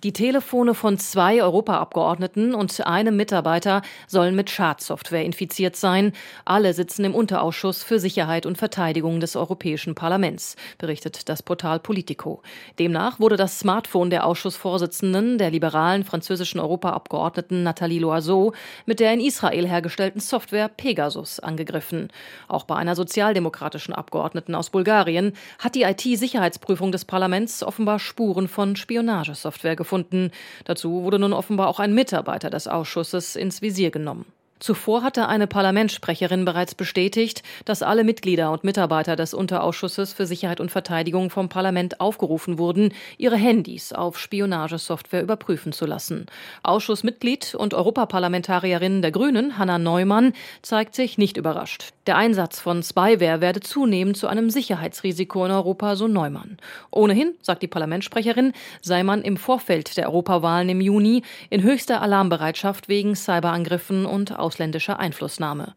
[0.03, 6.13] Die Telefone von zwei Europaabgeordneten und einem Mitarbeiter sollen mit Schadsoftware infiziert sein.
[6.47, 12.41] Alle sitzen im Unterausschuss für Sicherheit und Verteidigung des Europäischen Parlaments, berichtet das Portal Politico.
[12.79, 18.55] Demnach wurde das Smartphone der Ausschussvorsitzenden, der liberalen französischen Europaabgeordneten Nathalie Loiseau,
[18.87, 22.09] mit der in Israel hergestellten Software Pegasus angegriffen.
[22.49, 28.77] Auch bei einer sozialdemokratischen Abgeordneten aus Bulgarien hat die IT-Sicherheitsprüfung des Parlaments offenbar Spuren von
[28.77, 30.31] Spionagesoftware gefunden gefunden.
[30.65, 34.27] Dazu wurde nun offenbar auch ein Mitarbeiter des Ausschusses ins Visier genommen.
[34.61, 40.61] Zuvor hatte eine Parlamentssprecherin bereits bestätigt, dass alle Mitglieder und Mitarbeiter des Unterausschusses für Sicherheit
[40.61, 46.27] und Verteidigung vom Parlament aufgerufen wurden, ihre Handys auf Spionagesoftware überprüfen zu lassen.
[46.63, 51.95] Ausschussmitglied und Europaparlamentarierin der Grünen, Hanna Neumann, zeigt sich nicht überrascht.
[52.07, 56.57] Der Einsatz von Spyware werde zunehmend zu einem Sicherheitsrisiko in Europa, so Neumann.
[56.91, 62.89] Ohnehin, sagt die Parlamentssprecherin, sei man im Vorfeld der Europawahlen im Juni in höchster Alarmbereitschaft
[62.89, 65.75] wegen Cyberangriffen und ausländischer Einflussnahme.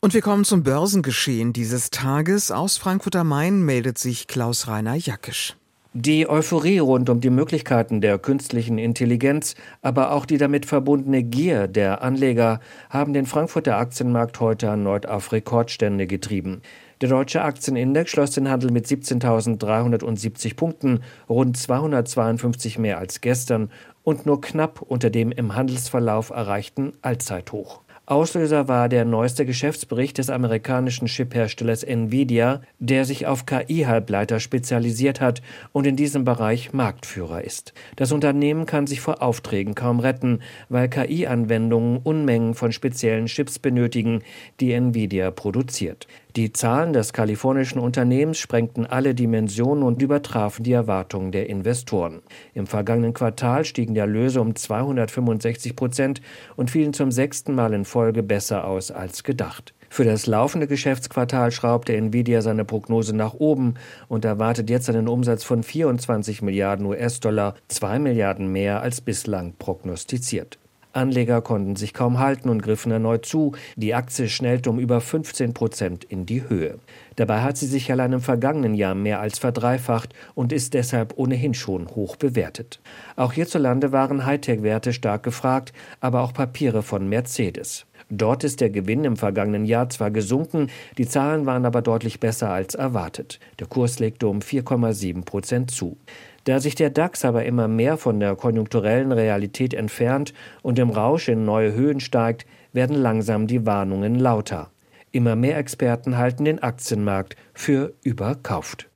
[0.00, 2.52] Und wir kommen zum Börsengeschehen dieses Tages.
[2.52, 5.56] Aus Frankfurt am Main meldet sich Klaus-Rainer Jackisch.
[6.00, 11.66] Die Euphorie rund um die Möglichkeiten der künstlichen Intelligenz, aber auch die damit verbundene Gier
[11.66, 16.62] der Anleger haben den Frankfurter Aktienmarkt heute erneut auf Rekordstände getrieben.
[17.00, 23.68] Der deutsche Aktienindex schloss den Handel mit 17.370 Punkten, rund 252 mehr als gestern
[24.04, 27.80] und nur knapp unter dem im Handelsverlauf erreichten Allzeithoch.
[28.08, 35.42] Auslöser war der neueste Geschäftsbericht des amerikanischen Chipherstellers Nvidia, der sich auf KI-Halbleiter spezialisiert hat
[35.72, 37.74] und in diesem Bereich Marktführer ist.
[37.96, 40.40] Das Unternehmen kann sich vor Aufträgen kaum retten,
[40.70, 44.22] weil KI-Anwendungen Unmengen von speziellen Chips benötigen,
[44.58, 46.06] die Nvidia produziert.
[46.36, 52.20] Die Zahlen des kalifornischen Unternehmens sprengten alle Dimensionen und übertrafen die Erwartungen der Investoren.
[52.54, 56.20] Im vergangenen Quartal stiegen die Erlöse um 265 Prozent
[56.54, 59.74] und fielen zum sechsten Mal in Folge besser aus als gedacht.
[59.88, 63.74] Für das laufende Geschäftsquartal schraubte Nvidia seine Prognose nach oben
[64.06, 70.58] und erwartet jetzt einen Umsatz von 24 Milliarden US-Dollar, zwei Milliarden mehr als bislang prognostiziert.
[70.92, 73.52] Anleger konnten sich kaum halten und griffen erneut zu.
[73.76, 76.78] Die Aktie schnellte um über 15 Prozent in die Höhe.
[77.16, 81.54] Dabei hat sie sich allein im vergangenen Jahr mehr als verdreifacht und ist deshalb ohnehin
[81.54, 82.80] schon hoch bewertet.
[83.16, 87.86] Auch hierzulande waren Hightech-Werte stark gefragt, aber auch Papiere von Mercedes.
[88.10, 92.50] Dort ist der Gewinn im vergangenen Jahr zwar gesunken, die Zahlen waren aber deutlich besser
[92.50, 93.38] als erwartet.
[93.58, 95.98] Der Kurs legte um 4,7 Prozent zu.
[96.44, 101.28] Da sich der DAX aber immer mehr von der konjunkturellen Realität entfernt und im Rausch
[101.28, 104.70] in neue Höhen steigt, werden langsam die Warnungen lauter.
[105.10, 108.88] Immer mehr Experten halten den Aktienmarkt für überkauft.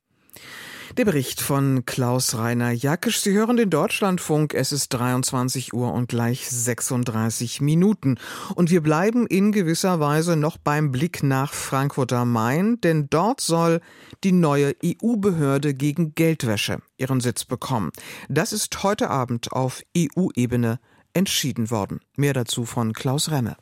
[0.97, 3.21] Der Bericht von Klaus Rainer Jackisch.
[3.21, 4.53] Sie hören den Deutschlandfunk.
[4.53, 8.19] Es ist 23 Uhr und gleich 36 Minuten.
[8.53, 13.41] Und wir bleiben in gewisser Weise noch beim Blick nach Frankfurt am Main, denn dort
[13.41, 13.81] soll
[14.23, 17.89] die neue EU-Behörde gegen Geldwäsche ihren Sitz bekommen.
[18.29, 20.79] Das ist heute Abend auf EU-Ebene
[21.15, 22.01] entschieden worden.
[22.17, 23.57] Mehr dazu von Klaus Remme.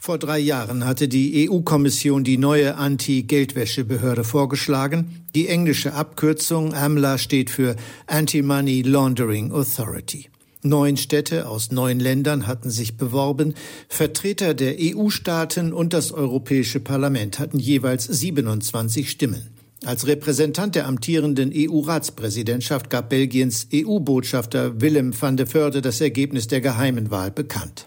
[0.00, 5.24] Vor drei Jahren hatte die EU-Kommission die neue Anti-Geldwäsche-Behörde vorgeschlagen.
[5.34, 7.74] Die englische Abkürzung AMLA steht für
[8.06, 10.30] Anti-Money Laundering Authority.
[10.62, 13.54] Neun Städte aus neun Ländern hatten sich beworben.
[13.88, 19.57] Vertreter der EU-Staaten und das Europäische Parlament hatten jeweils 27 Stimmen.
[19.84, 26.60] Als Repräsentant der amtierenden EU-Ratspräsidentschaft gab Belgiens EU-Botschafter Willem van de Voorde das Ergebnis der
[26.60, 27.86] geheimen Wahl bekannt.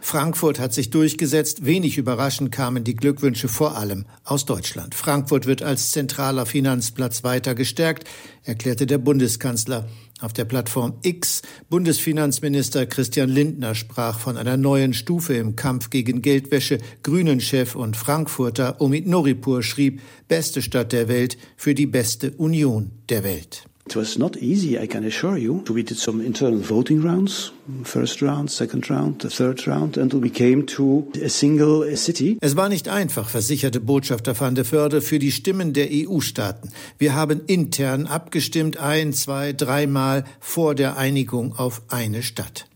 [0.00, 1.64] Frankfurt hat sich durchgesetzt.
[1.64, 4.94] Wenig überraschend kamen die Glückwünsche vor allem aus Deutschland.
[4.94, 8.06] Frankfurt wird als zentraler Finanzplatz weiter gestärkt,
[8.44, 9.88] erklärte der Bundeskanzler.
[10.20, 16.22] Auf der Plattform X Bundesfinanzminister Christian Lindner sprach von einer neuen Stufe im Kampf gegen
[16.22, 16.78] Geldwäsche.
[17.02, 23.24] Grünen-Chef und Frankfurter Omid Noripur schrieb, beste Stadt der Welt für die beste Union der
[23.24, 23.64] Welt.
[23.86, 25.62] It was not easy, I can assure you.
[25.68, 30.30] We did some internal voting rounds, first round, second round, the third round, until we
[30.30, 32.38] came to a single city.
[32.40, 36.70] Es war nicht einfach, versicherte Botschafter van der Förde für die Stimmen der EU-Staaten.
[36.98, 42.66] Wir haben intern abgestimmt, ein, zwei, dreimal vor der Einigung auf eine Stadt.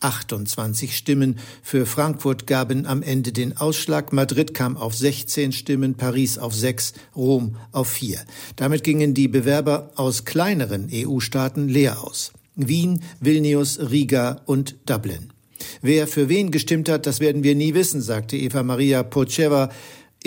[0.00, 4.12] 28 Stimmen für Frankfurt gaben am Ende den Ausschlag.
[4.12, 8.18] Madrid kam auf 16 Stimmen, Paris auf 6, Rom auf 4.
[8.56, 12.32] Damit gingen die Bewerber aus kleineren EU-Staaten leer aus.
[12.54, 15.32] Wien, Vilnius, Riga und Dublin.
[15.80, 19.70] Wer für wen gestimmt hat, das werden wir nie wissen, sagte Eva Maria Pocheva,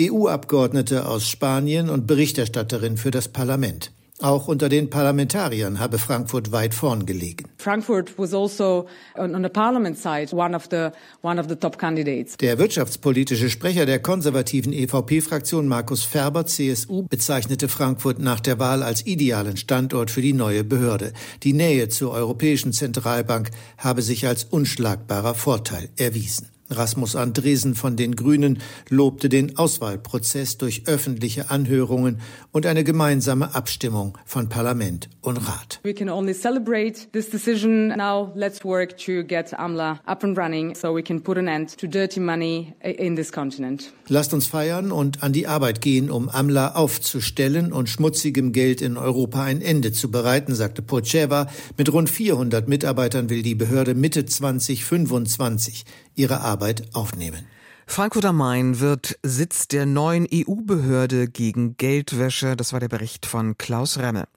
[0.00, 3.92] EU-Abgeordnete aus Spanien und Berichterstatterin für das Parlament.
[4.22, 7.48] Auch unter den Parlamentariern habe Frankfurt weit vorn gelegen.
[7.58, 10.90] Frankfurt was also on the parliament side one of the
[11.22, 12.36] one of the top candidates.
[12.36, 19.04] Der wirtschaftspolitische Sprecher der konservativen EVP-Fraktion Markus Ferber CSU bezeichnete Frankfurt nach der Wahl als
[19.06, 21.12] idealen Standort für die neue Behörde.
[21.42, 26.51] Die Nähe zur Europäischen Zentralbank habe sich als unschlagbarer Vorteil erwiesen.
[26.72, 28.58] Rasmus Andresen von den Grünen
[28.88, 35.80] lobte den Auswahlprozess durch öffentliche Anhörungen und eine gemeinsame Abstimmung von Parlament und Rat.
[35.84, 37.88] We can only celebrate this decision.
[37.88, 41.76] Now let's work to get AMLA up and running so we can put an end
[41.78, 43.92] to dirty money in this continent.
[44.08, 48.96] Lasst uns feiern und an die Arbeit gehen, um AMLA aufzustellen und schmutzigem Geld in
[48.96, 51.48] Europa ein Ende zu bereiten, sagte Pocheva.
[51.76, 57.46] Mit rund 400 Mitarbeitern will die Behörde Mitte 2025 ihre Arbeit aufnehmen.
[57.86, 62.56] Frankfurt am Main wird Sitz der neuen EU-Behörde gegen Geldwäsche.
[62.56, 64.28] Das war der Bericht von Klaus Remme.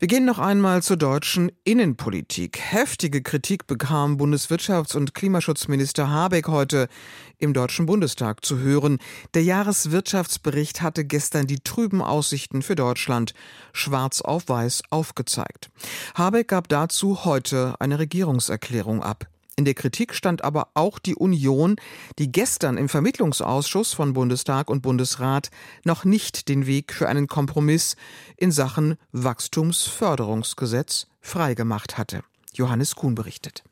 [0.00, 2.58] Wir gehen noch einmal zur deutschen Innenpolitik.
[2.58, 6.88] Heftige Kritik bekam Bundeswirtschafts- und Klimaschutzminister Habeck heute
[7.38, 8.98] im Deutschen Bundestag zu hören.
[9.34, 13.32] Der Jahreswirtschaftsbericht hatte gestern die trüben Aussichten für Deutschland
[13.72, 15.70] schwarz auf weiß aufgezeigt.
[16.16, 19.28] Habeck gab dazu heute eine Regierungserklärung ab.
[19.58, 21.74] In der Kritik stand aber auch die Union,
[22.20, 25.50] die gestern im Vermittlungsausschuss von Bundestag und Bundesrat
[25.82, 27.96] noch nicht den Weg für einen Kompromiss
[28.36, 32.22] in Sachen Wachstumsförderungsgesetz freigemacht hatte.
[32.54, 33.64] Johannes Kuhn berichtet.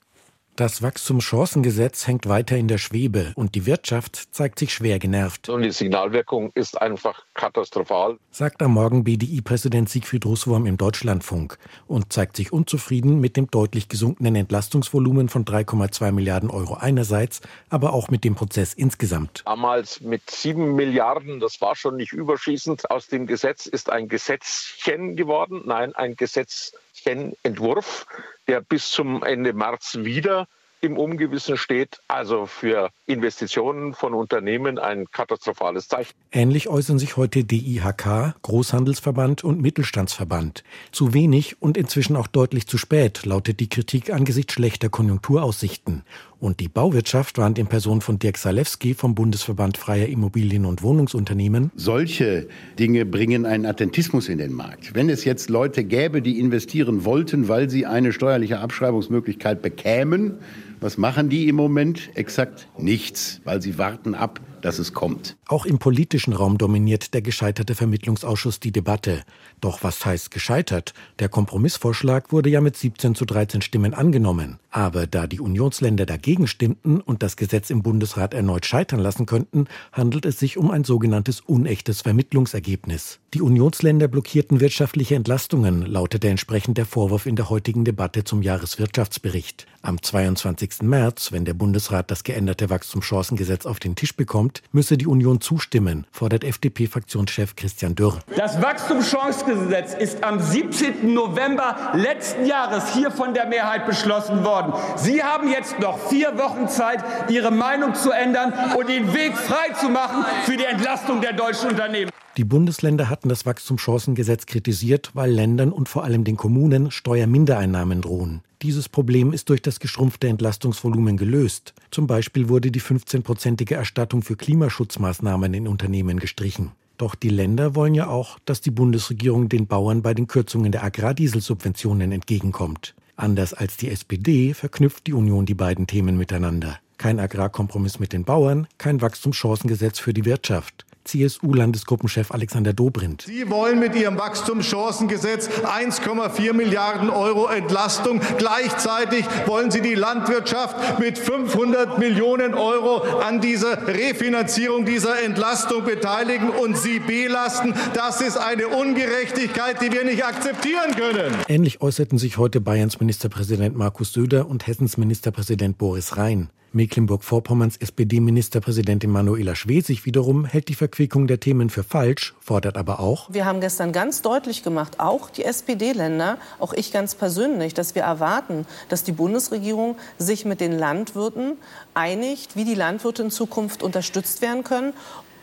[0.56, 5.50] Das Wachstumschancengesetz hängt weiter in der Schwebe und die Wirtschaft zeigt sich schwer genervt.
[5.50, 12.10] Und die Signalwirkung ist einfach katastrophal, sagt am Morgen BDI-Präsident Siegfried Russwurm im Deutschlandfunk und
[12.10, 18.08] zeigt sich unzufrieden mit dem deutlich gesunkenen Entlastungsvolumen von 3,2 Milliarden Euro einerseits, aber auch
[18.08, 19.42] mit dem Prozess insgesamt.
[19.44, 22.90] Damals mit sieben Milliarden, das war schon nicht überschießend.
[22.90, 28.06] Aus dem Gesetz ist ein Gesetzchen geworden, nein, ein Gesetzchenentwurf
[28.48, 30.46] der bis zum Ende März wieder
[30.80, 32.00] im Ungewissen steht.
[32.08, 36.12] Also für Investitionen von Unternehmen ein katastrophales Zeichen.
[36.32, 40.64] Ähnlich äußern sich heute DIHK, Großhandelsverband und Mittelstandsverband.
[40.92, 46.04] Zu wenig und inzwischen auch deutlich zu spät lautet die Kritik angesichts schlechter Konjunkturaussichten.
[46.38, 51.70] Und die Bauwirtschaft warnt in Person von Dirk Salewski vom Bundesverband Freier Immobilien- und Wohnungsunternehmen.
[51.76, 52.46] Solche
[52.78, 54.94] Dinge bringen einen Attentismus in den Markt.
[54.94, 60.34] Wenn es jetzt Leute gäbe, die investieren wollten, weil sie eine steuerliche Abschreibungsmöglichkeit bekämen,
[60.80, 62.10] was machen die im Moment?
[62.14, 65.36] Exakt nichts, weil sie warten ab, dass es kommt.
[65.46, 69.22] Auch im politischen Raum dominiert der gescheiterte Vermittlungsausschuss die Debatte.
[69.60, 70.92] Doch was heißt gescheitert?
[71.18, 74.58] Der Kompromissvorschlag wurde ja mit 17 zu 13 Stimmen angenommen.
[74.70, 79.66] Aber da die Unionsländer dagegen stimmten und das Gesetz im Bundesrat erneut scheitern lassen könnten,
[79.92, 83.20] handelt es sich um ein sogenanntes unechtes Vermittlungsergebnis.
[83.34, 89.66] Die Unionsländer blockierten wirtschaftliche Entlastungen, lautete entsprechend der Vorwurf in der heutigen Debatte zum Jahreswirtschaftsbericht.
[89.82, 90.65] Am 22.
[90.82, 96.06] März, wenn der Bundesrat das geänderte Wachstumschancengesetz auf den Tisch bekommt, müsse die Union zustimmen,
[96.10, 98.18] fordert FDP-Fraktionschef Christian Dürr.
[98.36, 101.14] Das Wachstumschancengesetz ist am 17.
[101.14, 104.72] November letzten Jahres hier von der Mehrheit beschlossen worden worden.
[104.96, 109.72] Sie haben jetzt noch vier Wochen Zeit, Ihre Meinung zu ändern und den Weg frei
[109.78, 112.10] zu machen für die Entlastung der deutschen Unternehmen.
[112.36, 118.42] Die Bundesländer hatten das Wachstumschancengesetz kritisiert, weil Ländern und vor allem den Kommunen Steuermindereinnahmen drohen.
[118.66, 121.72] Dieses Problem ist durch das geschrumpfte Entlastungsvolumen gelöst.
[121.92, 126.72] Zum Beispiel wurde die 15-prozentige Erstattung für Klimaschutzmaßnahmen in Unternehmen gestrichen.
[126.98, 130.82] Doch die Länder wollen ja auch, dass die Bundesregierung den Bauern bei den Kürzungen der
[130.82, 132.96] Agrardieselsubventionen entgegenkommt.
[133.14, 136.80] Anders als die SPD verknüpft die Union die beiden Themen miteinander.
[136.98, 140.84] Kein Agrarkompromiss mit den Bauern, kein Wachstumschancengesetz für die Wirtschaft.
[141.06, 143.22] CSU-Landesgruppenchef Alexander Dobrindt.
[143.22, 148.20] Sie wollen mit Ihrem Wachstumschancengesetz 1,4 Milliarden Euro Entlastung.
[148.38, 156.50] Gleichzeitig wollen Sie die Landwirtschaft mit 500 Millionen Euro an dieser Refinanzierung dieser Entlastung beteiligen
[156.50, 157.74] und sie belasten.
[157.94, 161.34] Das ist eine Ungerechtigkeit, die wir nicht akzeptieren können.
[161.48, 166.50] Ähnlich äußerten sich heute Bayerns Ministerpräsident Markus Söder und Hessens Ministerpräsident Boris Rhein.
[166.76, 173.32] Mecklenburg-Vorpommerns SPD-Ministerpräsidentin Manuela Schwesig wiederum hält die Verquickung der Themen für falsch, fordert aber auch.
[173.32, 178.02] Wir haben gestern ganz deutlich gemacht, auch die SPD-Länder, auch ich ganz persönlich, dass wir
[178.02, 181.56] erwarten, dass die Bundesregierung sich mit den Landwirten
[181.94, 184.92] einigt, wie die Landwirte in Zukunft unterstützt werden können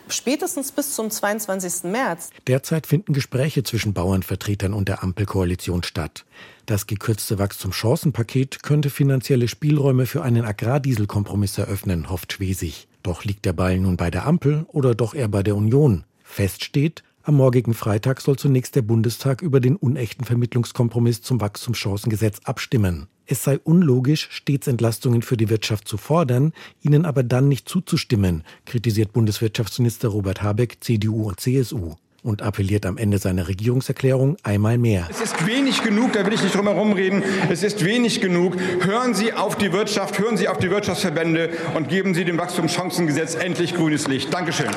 [0.08, 1.84] spätestens bis zum 22.
[1.84, 2.30] März.
[2.46, 6.24] Derzeit finden Gespräche zwischen Bauernvertretern und der Ampelkoalition statt.
[6.66, 12.88] Das gekürzte Wachstumschancenpaket könnte finanzielle Spielräume für einen Agrardieselkompromiss eröffnen, hofft Schwesig.
[13.02, 16.04] Doch liegt der Ball nun bei der Ampel oder doch eher bei der Union?
[16.22, 22.40] Fest steht, am morgigen Freitag soll zunächst der Bundestag über den unechten Vermittlungskompromiss zum Wachstumschancengesetz
[22.44, 23.08] abstimmen.
[23.26, 28.44] Es sei unlogisch, stets Entlastungen für die Wirtschaft zu fordern, ihnen aber dann nicht zuzustimmen,
[28.66, 35.06] kritisiert Bundeswirtschaftsminister Robert Habeck, CDU und CSU und appelliert am Ende seiner Regierungserklärung einmal mehr.
[35.10, 38.56] Es ist wenig genug, da will ich nicht drum herum reden, es ist wenig genug.
[38.80, 43.34] Hören Sie auf die Wirtschaft, hören Sie auf die Wirtschaftsverbände und geben Sie dem Wachstumschancengesetz
[43.34, 44.32] endlich grünes Licht.
[44.32, 44.70] Dankeschön.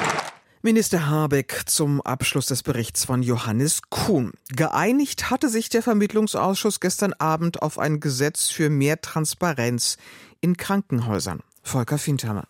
[0.68, 4.34] Minister Habeck zum Abschluss des Berichts von Johannes Kuhn.
[4.54, 9.96] Geeinigt hatte sich der Vermittlungsausschuss gestern Abend auf ein Gesetz für mehr Transparenz
[10.42, 11.40] in Krankenhäusern.
[11.64, 12.50] Volker Findhammer.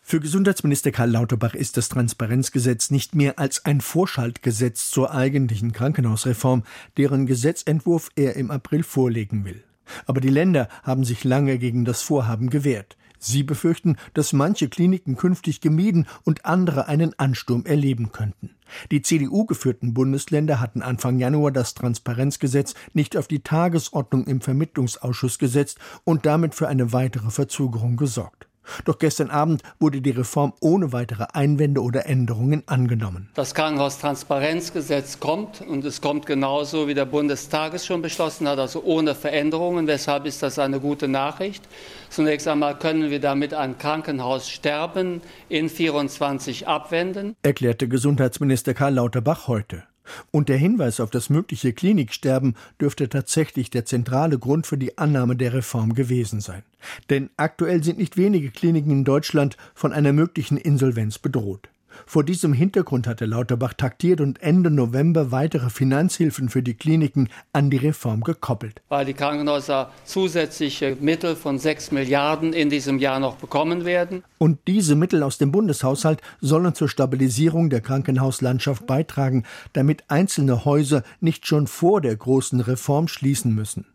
[0.00, 6.62] Für Gesundheitsminister Karl Lauterbach ist das Transparenzgesetz nicht mehr als ein Vorschaltgesetz zur eigentlichen Krankenhausreform,
[6.96, 9.62] deren Gesetzentwurf er im April vorlegen will.
[10.06, 12.96] Aber die Länder haben sich lange gegen das Vorhaben gewehrt.
[13.24, 18.50] Sie befürchten, dass manche Kliniken künftig gemieden und andere einen Ansturm erleben könnten.
[18.90, 25.38] Die CDU geführten Bundesländer hatten Anfang Januar das Transparenzgesetz nicht auf die Tagesordnung im Vermittlungsausschuss
[25.38, 28.48] gesetzt und damit für eine weitere Verzögerung gesorgt.
[28.84, 33.28] Doch gestern Abend wurde die Reform ohne weitere Einwände oder Änderungen angenommen.
[33.34, 38.82] Das Krankenhaustransparenzgesetz kommt und es kommt genauso, wie der Bundestag es schon beschlossen hat, also
[38.82, 39.86] ohne Veränderungen.
[39.86, 41.64] Weshalb ist das eine gute Nachricht?
[42.10, 49.84] Zunächst einmal können wir damit ein Krankenhaussterben in 24 abwenden, erklärte Gesundheitsminister Karl Lauterbach heute.
[50.30, 55.36] Und der Hinweis auf das mögliche Kliniksterben dürfte tatsächlich der zentrale Grund für die Annahme
[55.36, 56.62] der Reform gewesen sein.
[57.10, 61.68] Denn aktuell sind nicht wenige Kliniken in Deutschland von einer möglichen Insolvenz bedroht.
[62.06, 67.70] Vor diesem Hintergrund hatte Lauterbach taktiert und Ende November weitere Finanzhilfen für die Kliniken an
[67.70, 68.82] die Reform gekoppelt.
[68.88, 74.24] Weil die Krankenhäuser zusätzliche Mittel von 6 Milliarden in diesem Jahr noch bekommen werden.
[74.38, 81.02] Und diese Mittel aus dem Bundeshaushalt sollen zur Stabilisierung der Krankenhauslandschaft beitragen, damit einzelne Häuser
[81.20, 83.86] nicht schon vor der großen Reform schließen müssen.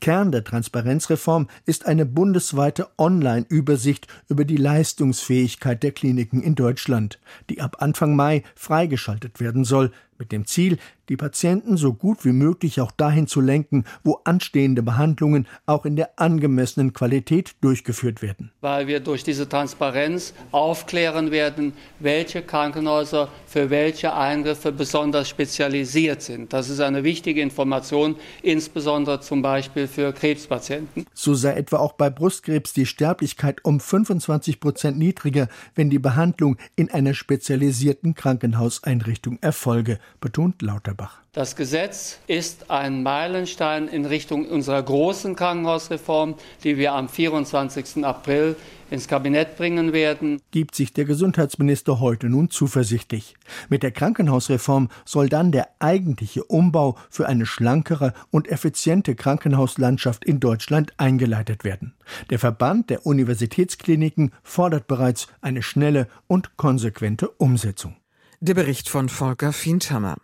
[0.00, 7.18] Kern der Transparenzreform ist eine bundesweite Online-Übersicht über die Leistungsfähigkeit der Kliniken in Deutschland,
[7.50, 9.92] die ab Anfang Mai freigeschaltet werden soll,
[10.22, 14.84] mit dem Ziel, die Patienten so gut wie möglich auch dahin zu lenken, wo anstehende
[14.84, 18.52] Behandlungen auch in der angemessenen Qualität durchgeführt werden.
[18.60, 26.52] Weil wir durch diese Transparenz aufklären werden, welche Krankenhäuser für welche Eingriffe besonders spezialisiert sind.
[26.52, 31.04] Das ist eine wichtige Information, insbesondere zum Beispiel für Krebspatienten.
[31.12, 36.58] So sei etwa auch bei Brustkrebs die Sterblichkeit um 25 Prozent niedriger, wenn die Behandlung
[36.76, 41.22] in einer spezialisierten Krankenhauseinrichtung erfolge betont Lauterbach.
[41.32, 48.04] Das Gesetz ist ein Meilenstein in Richtung unserer großen Krankenhausreform, die wir am 24.
[48.04, 48.54] April
[48.90, 50.42] ins Kabinett bringen werden.
[50.50, 53.34] Gibt sich der Gesundheitsminister heute nun zuversichtlich.
[53.70, 60.38] Mit der Krankenhausreform soll dann der eigentliche Umbau für eine schlankere und effiziente Krankenhauslandschaft in
[60.38, 61.94] Deutschland eingeleitet werden.
[62.28, 67.96] Der Verband der Universitätskliniken fordert bereits eine schnelle und konsequente Umsetzung.
[68.44, 70.16] Der Bericht von Volker Fienthammer.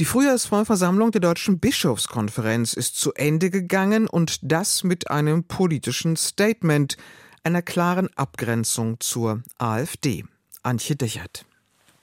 [0.00, 6.96] Die Frühjahrsvollversammlung der Deutschen Bischofskonferenz ist zu Ende gegangen und das mit einem politischen Statement,
[7.44, 10.24] einer klaren Abgrenzung zur AfD.
[10.64, 11.46] Antje Dechert.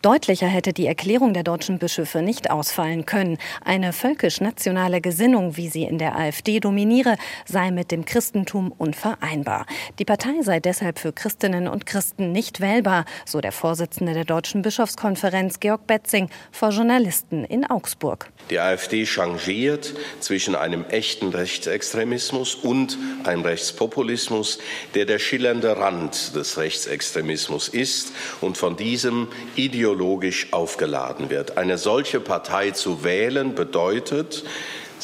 [0.03, 3.37] Deutlicher hätte die Erklärung der deutschen Bischöfe nicht ausfallen können.
[3.63, 9.65] Eine völkisch-nationale Gesinnung, wie sie in der AfD dominiere, sei mit dem Christentum unvereinbar.
[9.99, 14.61] Die Partei sei deshalb für Christinnen und Christen nicht wählbar, so der Vorsitzende der Deutschen
[14.61, 18.29] Bischofskonferenz Georg Betzing vor Journalisten in Augsburg.
[18.49, 24.59] Die AfD changiert zwischen einem echten Rechtsextremismus und einem Rechtspopulismus,
[24.95, 31.57] der der schillernde Rand des Rechtsextremismus ist und von diesem ideologischen ideologisch aufgeladen wird.
[31.57, 34.43] Eine solche Partei zu wählen bedeutet,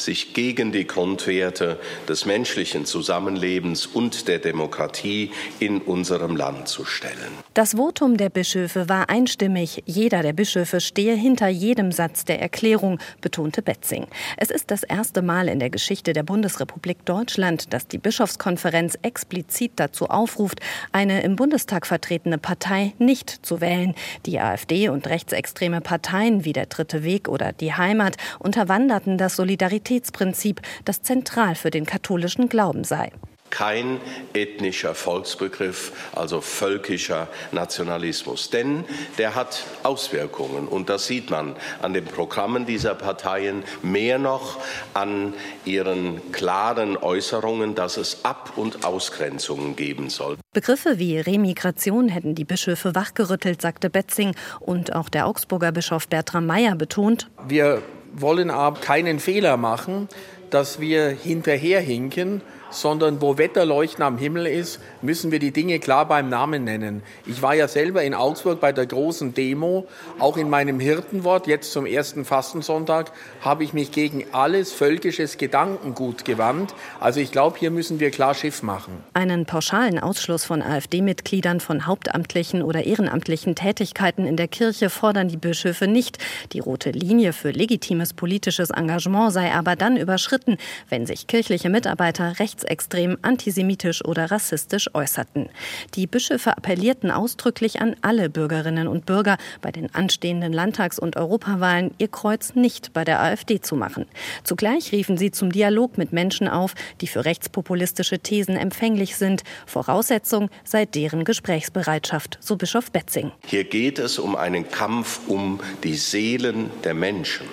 [0.04, 1.78] sich gegen die Grundwerte
[2.08, 7.32] des menschlichen Zusammenlebens und der Demokratie in unserem Land zu stellen.
[7.54, 9.82] Das Votum der Bischöfe war einstimmig.
[9.84, 14.06] Jeder der Bischöfe stehe hinter jedem Satz der Erklärung, betonte Betzing.
[14.36, 19.72] Es ist das erste Mal in der Geschichte der Bundesrepublik Deutschland, dass die Bischofskonferenz explizit
[19.76, 20.60] dazu aufruft,
[20.92, 23.94] eine im Bundestag vertretene Partei nicht zu wählen.
[24.26, 29.89] Die AfD und rechtsextreme Parteien wie der Dritte Weg oder die Heimat unterwanderten das Solidaritäts
[29.90, 33.10] Neutralitätsprinzip, das zentral für den katholischen Glauben sei
[33.50, 34.00] kein
[34.32, 38.50] ethnischer Volksbegriff, also völkischer Nationalismus.
[38.50, 38.84] Denn
[39.18, 44.60] der hat Auswirkungen und das sieht man an den Programmen dieser Parteien, mehr noch
[44.94, 45.34] an
[45.64, 50.36] ihren klaren Äußerungen, dass es Ab- und Ausgrenzungen geben soll.
[50.52, 56.46] Begriffe wie Remigration hätten die Bischöfe wachgerüttelt, sagte Betzing und auch der Augsburger Bischof Bertram
[56.46, 57.28] Meyer betont.
[57.48, 57.82] Wir
[58.12, 60.08] wollen aber keinen Fehler machen,
[60.50, 66.28] dass wir hinterherhinken sondern wo Wetterleuchten am Himmel ist, müssen wir die Dinge klar beim
[66.28, 67.02] Namen nennen.
[67.26, 69.86] Ich war ja selber in Augsburg bei der großen Demo,
[70.18, 76.24] auch in meinem Hirtenwort, jetzt zum ersten Fastensonntag, habe ich mich gegen alles völkisches Gedankengut
[76.24, 76.74] gewandt.
[77.00, 79.02] Also ich glaube, hier müssen wir klar Schiff machen.
[79.14, 85.36] Einen pauschalen Ausschluss von AfD-Mitgliedern von hauptamtlichen oder ehrenamtlichen Tätigkeiten in der Kirche fordern die
[85.36, 86.18] Bischöfe nicht.
[86.52, 90.56] Die rote Linie für legitimes politisches Engagement sei aber dann überschritten,
[90.88, 95.48] wenn sich kirchliche Mitarbeiter rechts rechtsextrem, antisemitisch oder rassistisch äußerten.
[95.94, 101.92] Die Bischöfe appellierten ausdrücklich an alle Bürgerinnen und Bürger, bei den anstehenden Landtags- und Europawahlen
[101.98, 104.06] ihr Kreuz nicht bei der AfD zu machen.
[104.44, 109.42] Zugleich riefen sie zum Dialog mit Menschen auf, die für rechtspopulistische Thesen empfänglich sind.
[109.66, 113.32] Voraussetzung sei deren Gesprächsbereitschaft, so Bischof Betzing.
[113.46, 117.46] Hier geht es um einen Kampf um die Seelen der Menschen.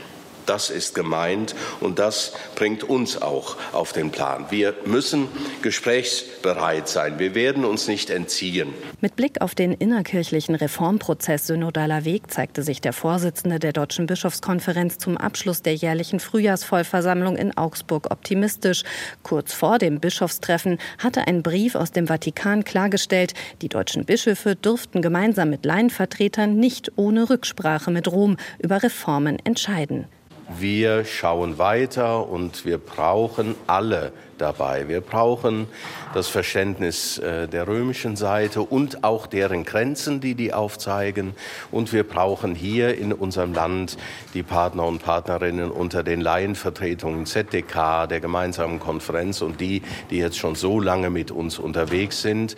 [0.47, 4.45] Das ist gemeint und das bringt uns auch auf den Plan.
[4.49, 5.27] Wir müssen
[5.61, 7.19] gesprächsbereit sein.
[7.19, 8.73] Wir werden uns nicht entziehen.
[9.01, 14.97] Mit Blick auf den innerkirchlichen Reformprozess Synodaler Weg zeigte sich der Vorsitzende der Deutschen Bischofskonferenz
[14.97, 18.83] zum Abschluss der jährlichen Frühjahrsvollversammlung in Augsburg optimistisch.
[19.23, 25.01] Kurz vor dem Bischofstreffen hatte ein Brief aus dem Vatikan klargestellt, die deutschen Bischöfe dürften
[25.01, 30.07] gemeinsam mit Laienvertretern nicht ohne Rücksprache mit Rom über Reformen entscheiden.
[30.49, 34.87] Wir schauen weiter und wir brauchen alle dabei.
[34.87, 35.67] Wir brauchen
[36.13, 41.33] das Verständnis äh, der römischen Seite und auch deren Grenzen, die die aufzeigen.
[41.69, 43.97] Und wir brauchen hier in unserem Land
[44.33, 50.37] die Partner und Partnerinnen unter den Laienvertretungen ZDK, der gemeinsamen Konferenz und die, die jetzt
[50.37, 52.55] schon so lange mit uns unterwegs sind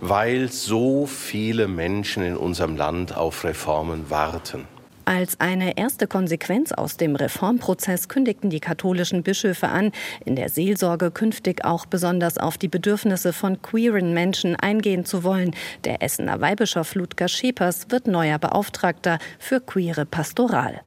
[0.00, 4.66] weil so viele Menschen in unserem Land auf Reformen warten.
[5.06, 9.92] Als eine erste Konsequenz aus dem Reformprozess kündigten die katholischen Bischöfe an,
[10.24, 15.54] in der Seelsorge künftig auch besonders auf die Bedürfnisse von queeren Menschen eingehen zu wollen.
[15.84, 20.80] Der Essener Weihbischof Ludger Schepers wird neuer Beauftragter für queere Pastoral.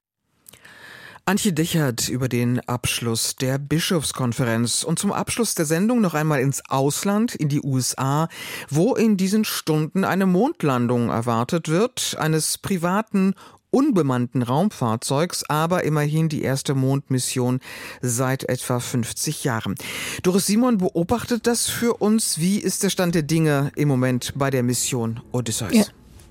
[1.28, 6.63] Antje Dichert über den Abschluss der Bischofskonferenz und zum Abschluss der Sendung noch einmal ins
[6.70, 8.30] Ausland, in die USA,
[8.70, 13.36] wo in diesen Stunden eine Mondlandung erwartet wird, eines privaten
[13.72, 17.59] unbemannten Raumfahrzeugs, aber immerhin die erste Mondmission
[18.01, 19.76] seit etwa 50 Jahren.
[20.24, 22.39] Doris Simon beobachtet das für uns.
[22.39, 25.74] Wie ist der Stand der Dinge im Moment bei der Mission Odysseus?
[25.74, 25.84] Ja.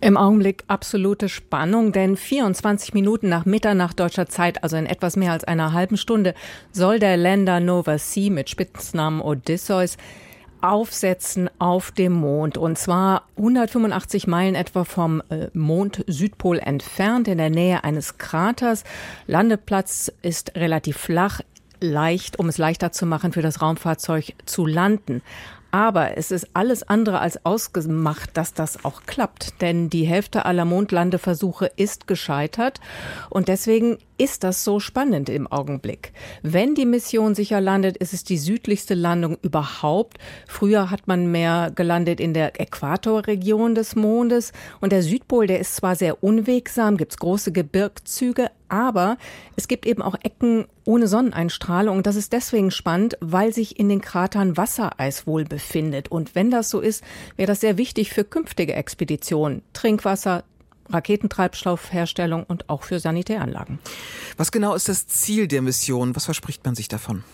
[0.03, 5.33] Im Augenblick absolute Spannung, denn 24 Minuten nach Mitternacht deutscher Zeit, also in etwas mehr
[5.33, 6.35] als einer halben Stunde,
[6.71, 9.97] soll der Lander Nova Sea mit Spitznamen Odysseus
[10.61, 12.59] aufsetzen auf dem Mond.
[12.59, 18.85] Und zwar 185 Meilen etwa vom äh, Mond-Südpol entfernt, in der Nähe eines Kraters.
[19.27, 21.41] Landeplatz ist relativ flach,
[21.81, 25.23] leicht, um es leichter zu machen, für das Raumfahrzeug zu landen.
[25.77, 29.61] Aber es ist alles andere als ausgemacht, dass das auch klappt.
[29.61, 32.81] Denn die Hälfte aller Mondlandeversuche ist gescheitert.
[33.29, 36.13] Und deswegen ist das so spannend im Augenblick.
[36.43, 40.19] Wenn die Mission sicher landet, ist es die südlichste Landung überhaupt.
[40.47, 44.53] Früher hat man mehr gelandet in der Äquatorregion des Mondes.
[44.81, 49.17] Und der Südpol, der ist zwar sehr unwegsam, gibt's große Gebirgszüge, aber
[49.55, 51.97] es gibt eben auch Ecken ohne Sonneneinstrahlung.
[51.99, 56.11] Und das ist deswegen spannend, weil sich in den Kratern Wassereis wohl befindet.
[56.11, 57.05] Und wenn das so ist,
[57.37, 59.63] wäre das sehr wichtig für künftige Expeditionen.
[59.73, 60.45] Trinkwasser,
[60.91, 63.79] Raketentreibstoffherstellung und auch für Sanitäranlagen.
[64.37, 66.17] Was genau ist das Ziel der Mission?
[66.17, 67.25] Was verspricht man sich davon?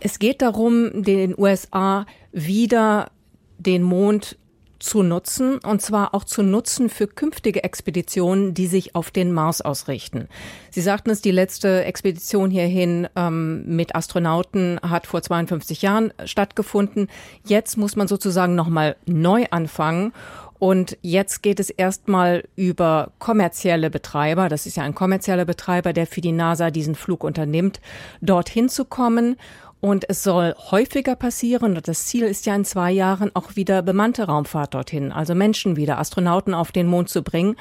[0.00, 3.10] Es geht darum, den USA wieder
[3.58, 4.36] den Mond
[4.78, 9.60] zu nutzen, und zwar auch zu nutzen für künftige Expeditionen, die sich auf den Mars
[9.60, 10.28] ausrichten.
[10.70, 17.08] Sie sagten es, die letzte Expedition hierhin ähm, mit Astronauten hat vor 52 Jahren stattgefunden.
[17.44, 20.12] Jetzt muss man sozusagen nochmal neu anfangen.
[20.58, 24.48] Und jetzt geht es erstmal über kommerzielle Betreiber.
[24.48, 27.80] Das ist ja ein kommerzieller Betreiber, der für die NASA diesen Flug unternimmt,
[28.20, 29.36] dorthin zu kommen.
[29.80, 31.76] Und es soll häufiger passieren.
[31.76, 35.76] Und das Ziel ist ja in zwei Jahren auch wieder bemannte Raumfahrt dorthin, also Menschen
[35.76, 37.56] wieder, Astronauten auf den Mond zu bringen.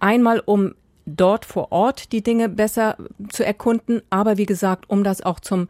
[0.00, 0.74] Einmal um
[1.06, 2.96] dort vor Ort die Dinge besser
[3.28, 5.68] zu erkunden, aber wie gesagt, um das auch zum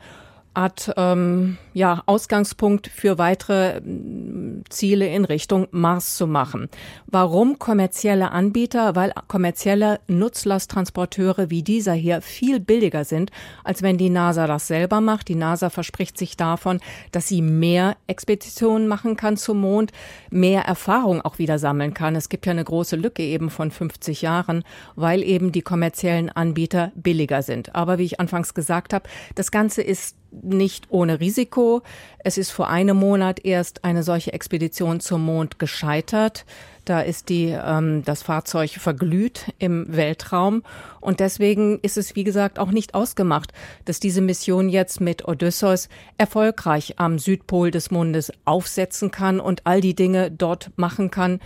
[0.54, 6.68] Art ähm, ja, Ausgangspunkt für weitere mm, Ziele in Richtung Mars zu machen.
[7.06, 8.94] Warum kommerzielle Anbieter?
[8.94, 13.30] Weil kommerzielle Nutzlasttransporteure wie dieser hier viel billiger sind,
[13.64, 15.28] als wenn die NASA das selber macht.
[15.28, 16.80] Die NASA verspricht sich davon,
[17.12, 19.92] dass sie mehr Expeditionen machen kann zum Mond,
[20.30, 22.14] mehr Erfahrung auch wieder sammeln kann.
[22.16, 24.64] Es gibt ja eine große Lücke eben von 50 Jahren,
[24.96, 27.74] weil eben die kommerziellen Anbieter billiger sind.
[27.74, 31.82] Aber wie ich anfangs gesagt habe, das Ganze ist nicht ohne Risiko.
[32.18, 36.44] Es ist vor einem Monat erst eine solche Expedition zum Mond gescheitert.
[36.84, 40.62] Da ist die, ähm, das Fahrzeug verglüht im Weltraum.
[41.00, 43.52] Und deswegen ist es, wie gesagt, auch nicht ausgemacht,
[43.84, 49.80] dass diese Mission jetzt mit Odysseus erfolgreich am Südpol des Mondes aufsetzen kann und all
[49.80, 51.38] die Dinge dort machen kann,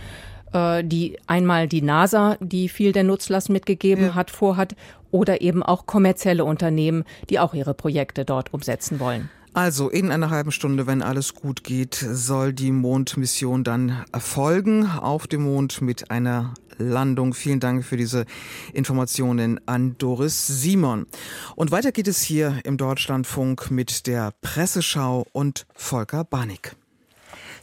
[0.57, 4.15] äh, die einmal die NASA, die viel der Nutzlast mitgegeben ja.
[4.15, 4.75] hat, vorhat,
[5.11, 9.29] oder eben auch kommerzielle Unternehmen, die auch ihre Projekte dort umsetzen wollen.
[9.53, 15.25] Also in einer halben Stunde, wenn alles gut geht, soll die Mondmission dann erfolgen auf
[15.25, 17.33] dem Mond mit einer Landung.
[17.33, 18.25] Vielen Dank für diese
[18.73, 21.07] Informationen an Doris Simon.
[21.55, 26.75] Und weiter geht es hier im Deutschlandfunk mit der Presseschau und Volker Banig.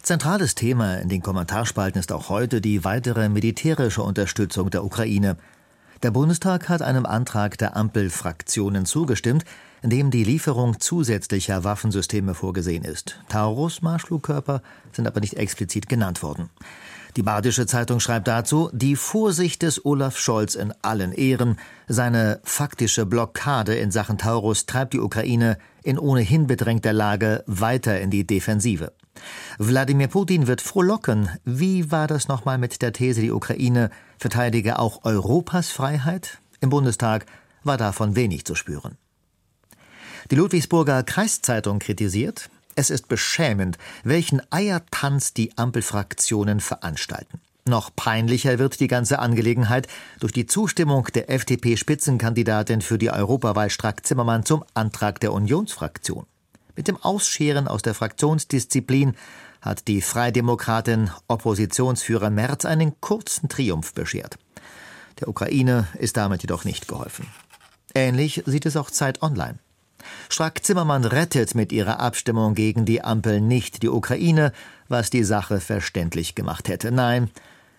[0.04, 5.38] Zentrales Thema in den Kommentarspalten ist auch heute die weitere militärische Unterstützung der Ukraine.
[6.02, 9.46] Der Bundestag hat einem Antrag der Ampelfraktionen zugestimmt,
[9.80, 13.18] in dem die Lieferung zusätzlicher Waffensysteme vorgesehen ist.
[13.30, 14.60] Taurus Marschflugkörper
[14.92, 16.50] sind aber nicht explizit genannt worden.
[17.16, 23.06] Die Badische Zeitung schreibt dazu, die Vorsicht des Olaf Scholz in allen Ehren, seine faktische
[23.06, 28.92] Blockade in Sachen Taurus treibt die Ukraine in ohnehin bedrängter Lage weiter in die Defensive.
[29.58, 31.30] Wladimir Putin wird frohlocken.
[31.44, 36.38] Wie war das nochmal mit der These, die Ukraine verteidige auch Europas Freiheit?
[36.60, 37.26] Im Bundestag
[37.62, 38.96] war davon wenig zu spüren.
[40.30, 47.40] Die Ludwigsburger Kreiszeitung kritisiert, es ist beschämend, welchen Eiertanz die Ampelfraktionen veranstalten.
[47.66, 49.86] Noch peinlicher wird die ganze Angelegenheit
[50.20, 56.26] durch die Zustimmung der FDP-Spitzenkandidatin für die Europawahl Strack-Zimmermann zum Antrag der Unionsfraktion.
[56.76, 59.14] Mit dem Ausscheren aus der Fraktionsdisziplin
[59.60, 64.38] hat die Freidemokratin Oppositionsführer Merz einen kurzen Triumph beschert.
[65.20, 67.26] Der Ukraine ist damit jedoch nicht geholfen.
[67.94, 69.58] Ähnlich sieht es auch Zeit Online.
[70.28, 74.52] Strack-Zimmermann rettet mit ihrer Abstimmung gegen die Ampel nicht die Ukraine,
[74.88, 76.90] was die Sache verständlich gemacht hätte.
[76.90, 77.30] Nein,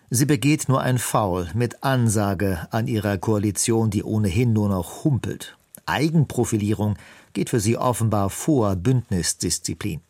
[0.09, 5.57] sie begeht nur ein Foul mit Ansage an ihrer Koalition, die ohnehin nur noch humpelt.
[5.85, 6.97] Eigenprofilierung
[7.35, 10.01] geht für sie offenbar vor Bündnisdisziplin.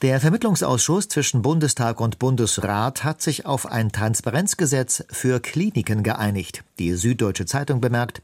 [0.00, 6.62] Der Vermittlungsausschuss zwischen Bundestag und Bundesrat hat sich auf ein Transparenzgesetz für Kliniken geeinigt.
[6.78, 8.22] Die Süddeutsche Zeitung bemerkt,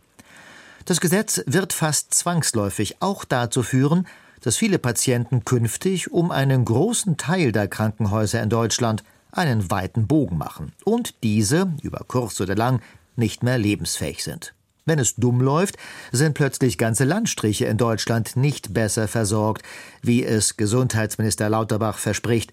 [0.84, 4.06] das Gesetz wird fast zwangsläufig auch dazu führen,
[4.42, 9.02] dass viele Patienten künftig um einen großen Teil der Krankenhäuser in Deutschland
[9.32, 12.82] einen weiten Bogen machen und diese, über kurz oder lang,
[13.16, 14.54] nicht mehr lebensfähig sind.
[14.86, 15.76] Wenn es dumm läuft,
[16.12, 19.62] sind plötzlich ganze Landstriche in Deutschland nicht besser versorgt,
[20.02, 22.52] wie es Gesundheitsminister Lauterbach verspricht,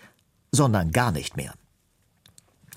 [0.51, 1.53] sondern gar nicht mehr.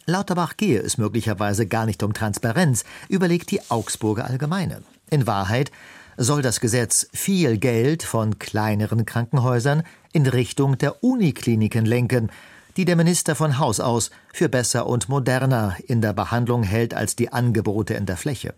[0.07, 4.83] Lauterbach gehe es möglicherweise gar nicht um Transparenz, überlegt die Augsburger Allgemeine.
[5.09, 5.71] In Wahrheit
[6.17, 12.31] soll das Gesetz viel Geld von kleineren Krankenhäusern in Richtung der Unikliniken lenken,
[12.77, 17.17] die der Minister von Haus aus für besser und moderner in der Behandlung hält als
[17.17, 18.55] die Angebote in der Fläche.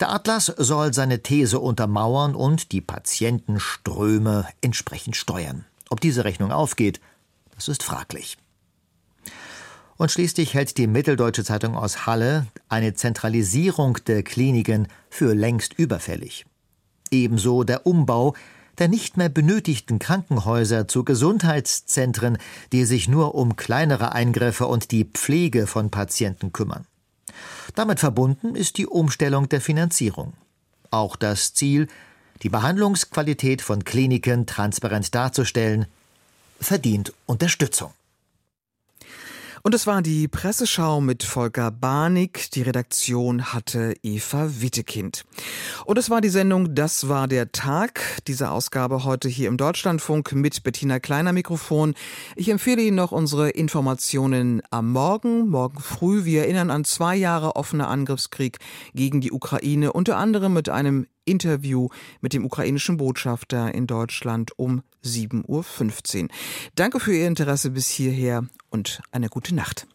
[0.00, 5.64] Der Atlas soll seine These untermauern und die Patientenströme entsprechend steuern.
[5.90, 7.00] Ob diese Rechnung aufgeht,
[7.54, 8.36] das ist fraglich.
[9.96, 16.46] Und schließlich hält die Mitteldeutsche Zeitung aus Halle eine Zentralisierung der Kliniken für längst überfällig.
[17.10, 18.34] Ebenso der Umbau
[18.78, 22.38] der nicht mehr benötigten Krankenhäuser zu Gesundheitszentren,
[22.72, 26.86] die sich nur um kleinere Eingriffe und die Pflege von Patienten kümmern.
[27.74, 30.34] Damit verbunden ist die Umstellung der Finanzierung.
[30.90, 31.88] Auch das Ziel,
[32.42, 35.86] die Behandlungsqualität von Kliniken transparent darzustellen,
[36.60, 37.92] verdient Unterstützung.
[39.66, 42.50] Und es war die Presseschau mit Volker Barnig.
[42.50, 45.24] Die Redaktion hatte Eva Wittekind.
[45.86, 48.02] Und es war die Sendung Das war der Tag.
[48.26, 51.94] Diese Ausgabe heute hier im Deutschlandfunk mit Bettina Kleiner Mikrofon.
[52.36, 56.26] Ich empfehle Ihnen noch unsere Informationen am Morgen, morgen früh.
[56.26, 58.58] Wir erinnern an zwei Jahre offener Angriffskrieg
[58.92, 61.88] gegen die Ukraine, unter anderem mit einem Interview
[62.20, 66.28] mit dem ukrainischen Botschafter in Deutschland um 7.15 Uhr.
[66.74, 69.86] Danke für Ihr Interesse bis hierher und eine gute Nacht.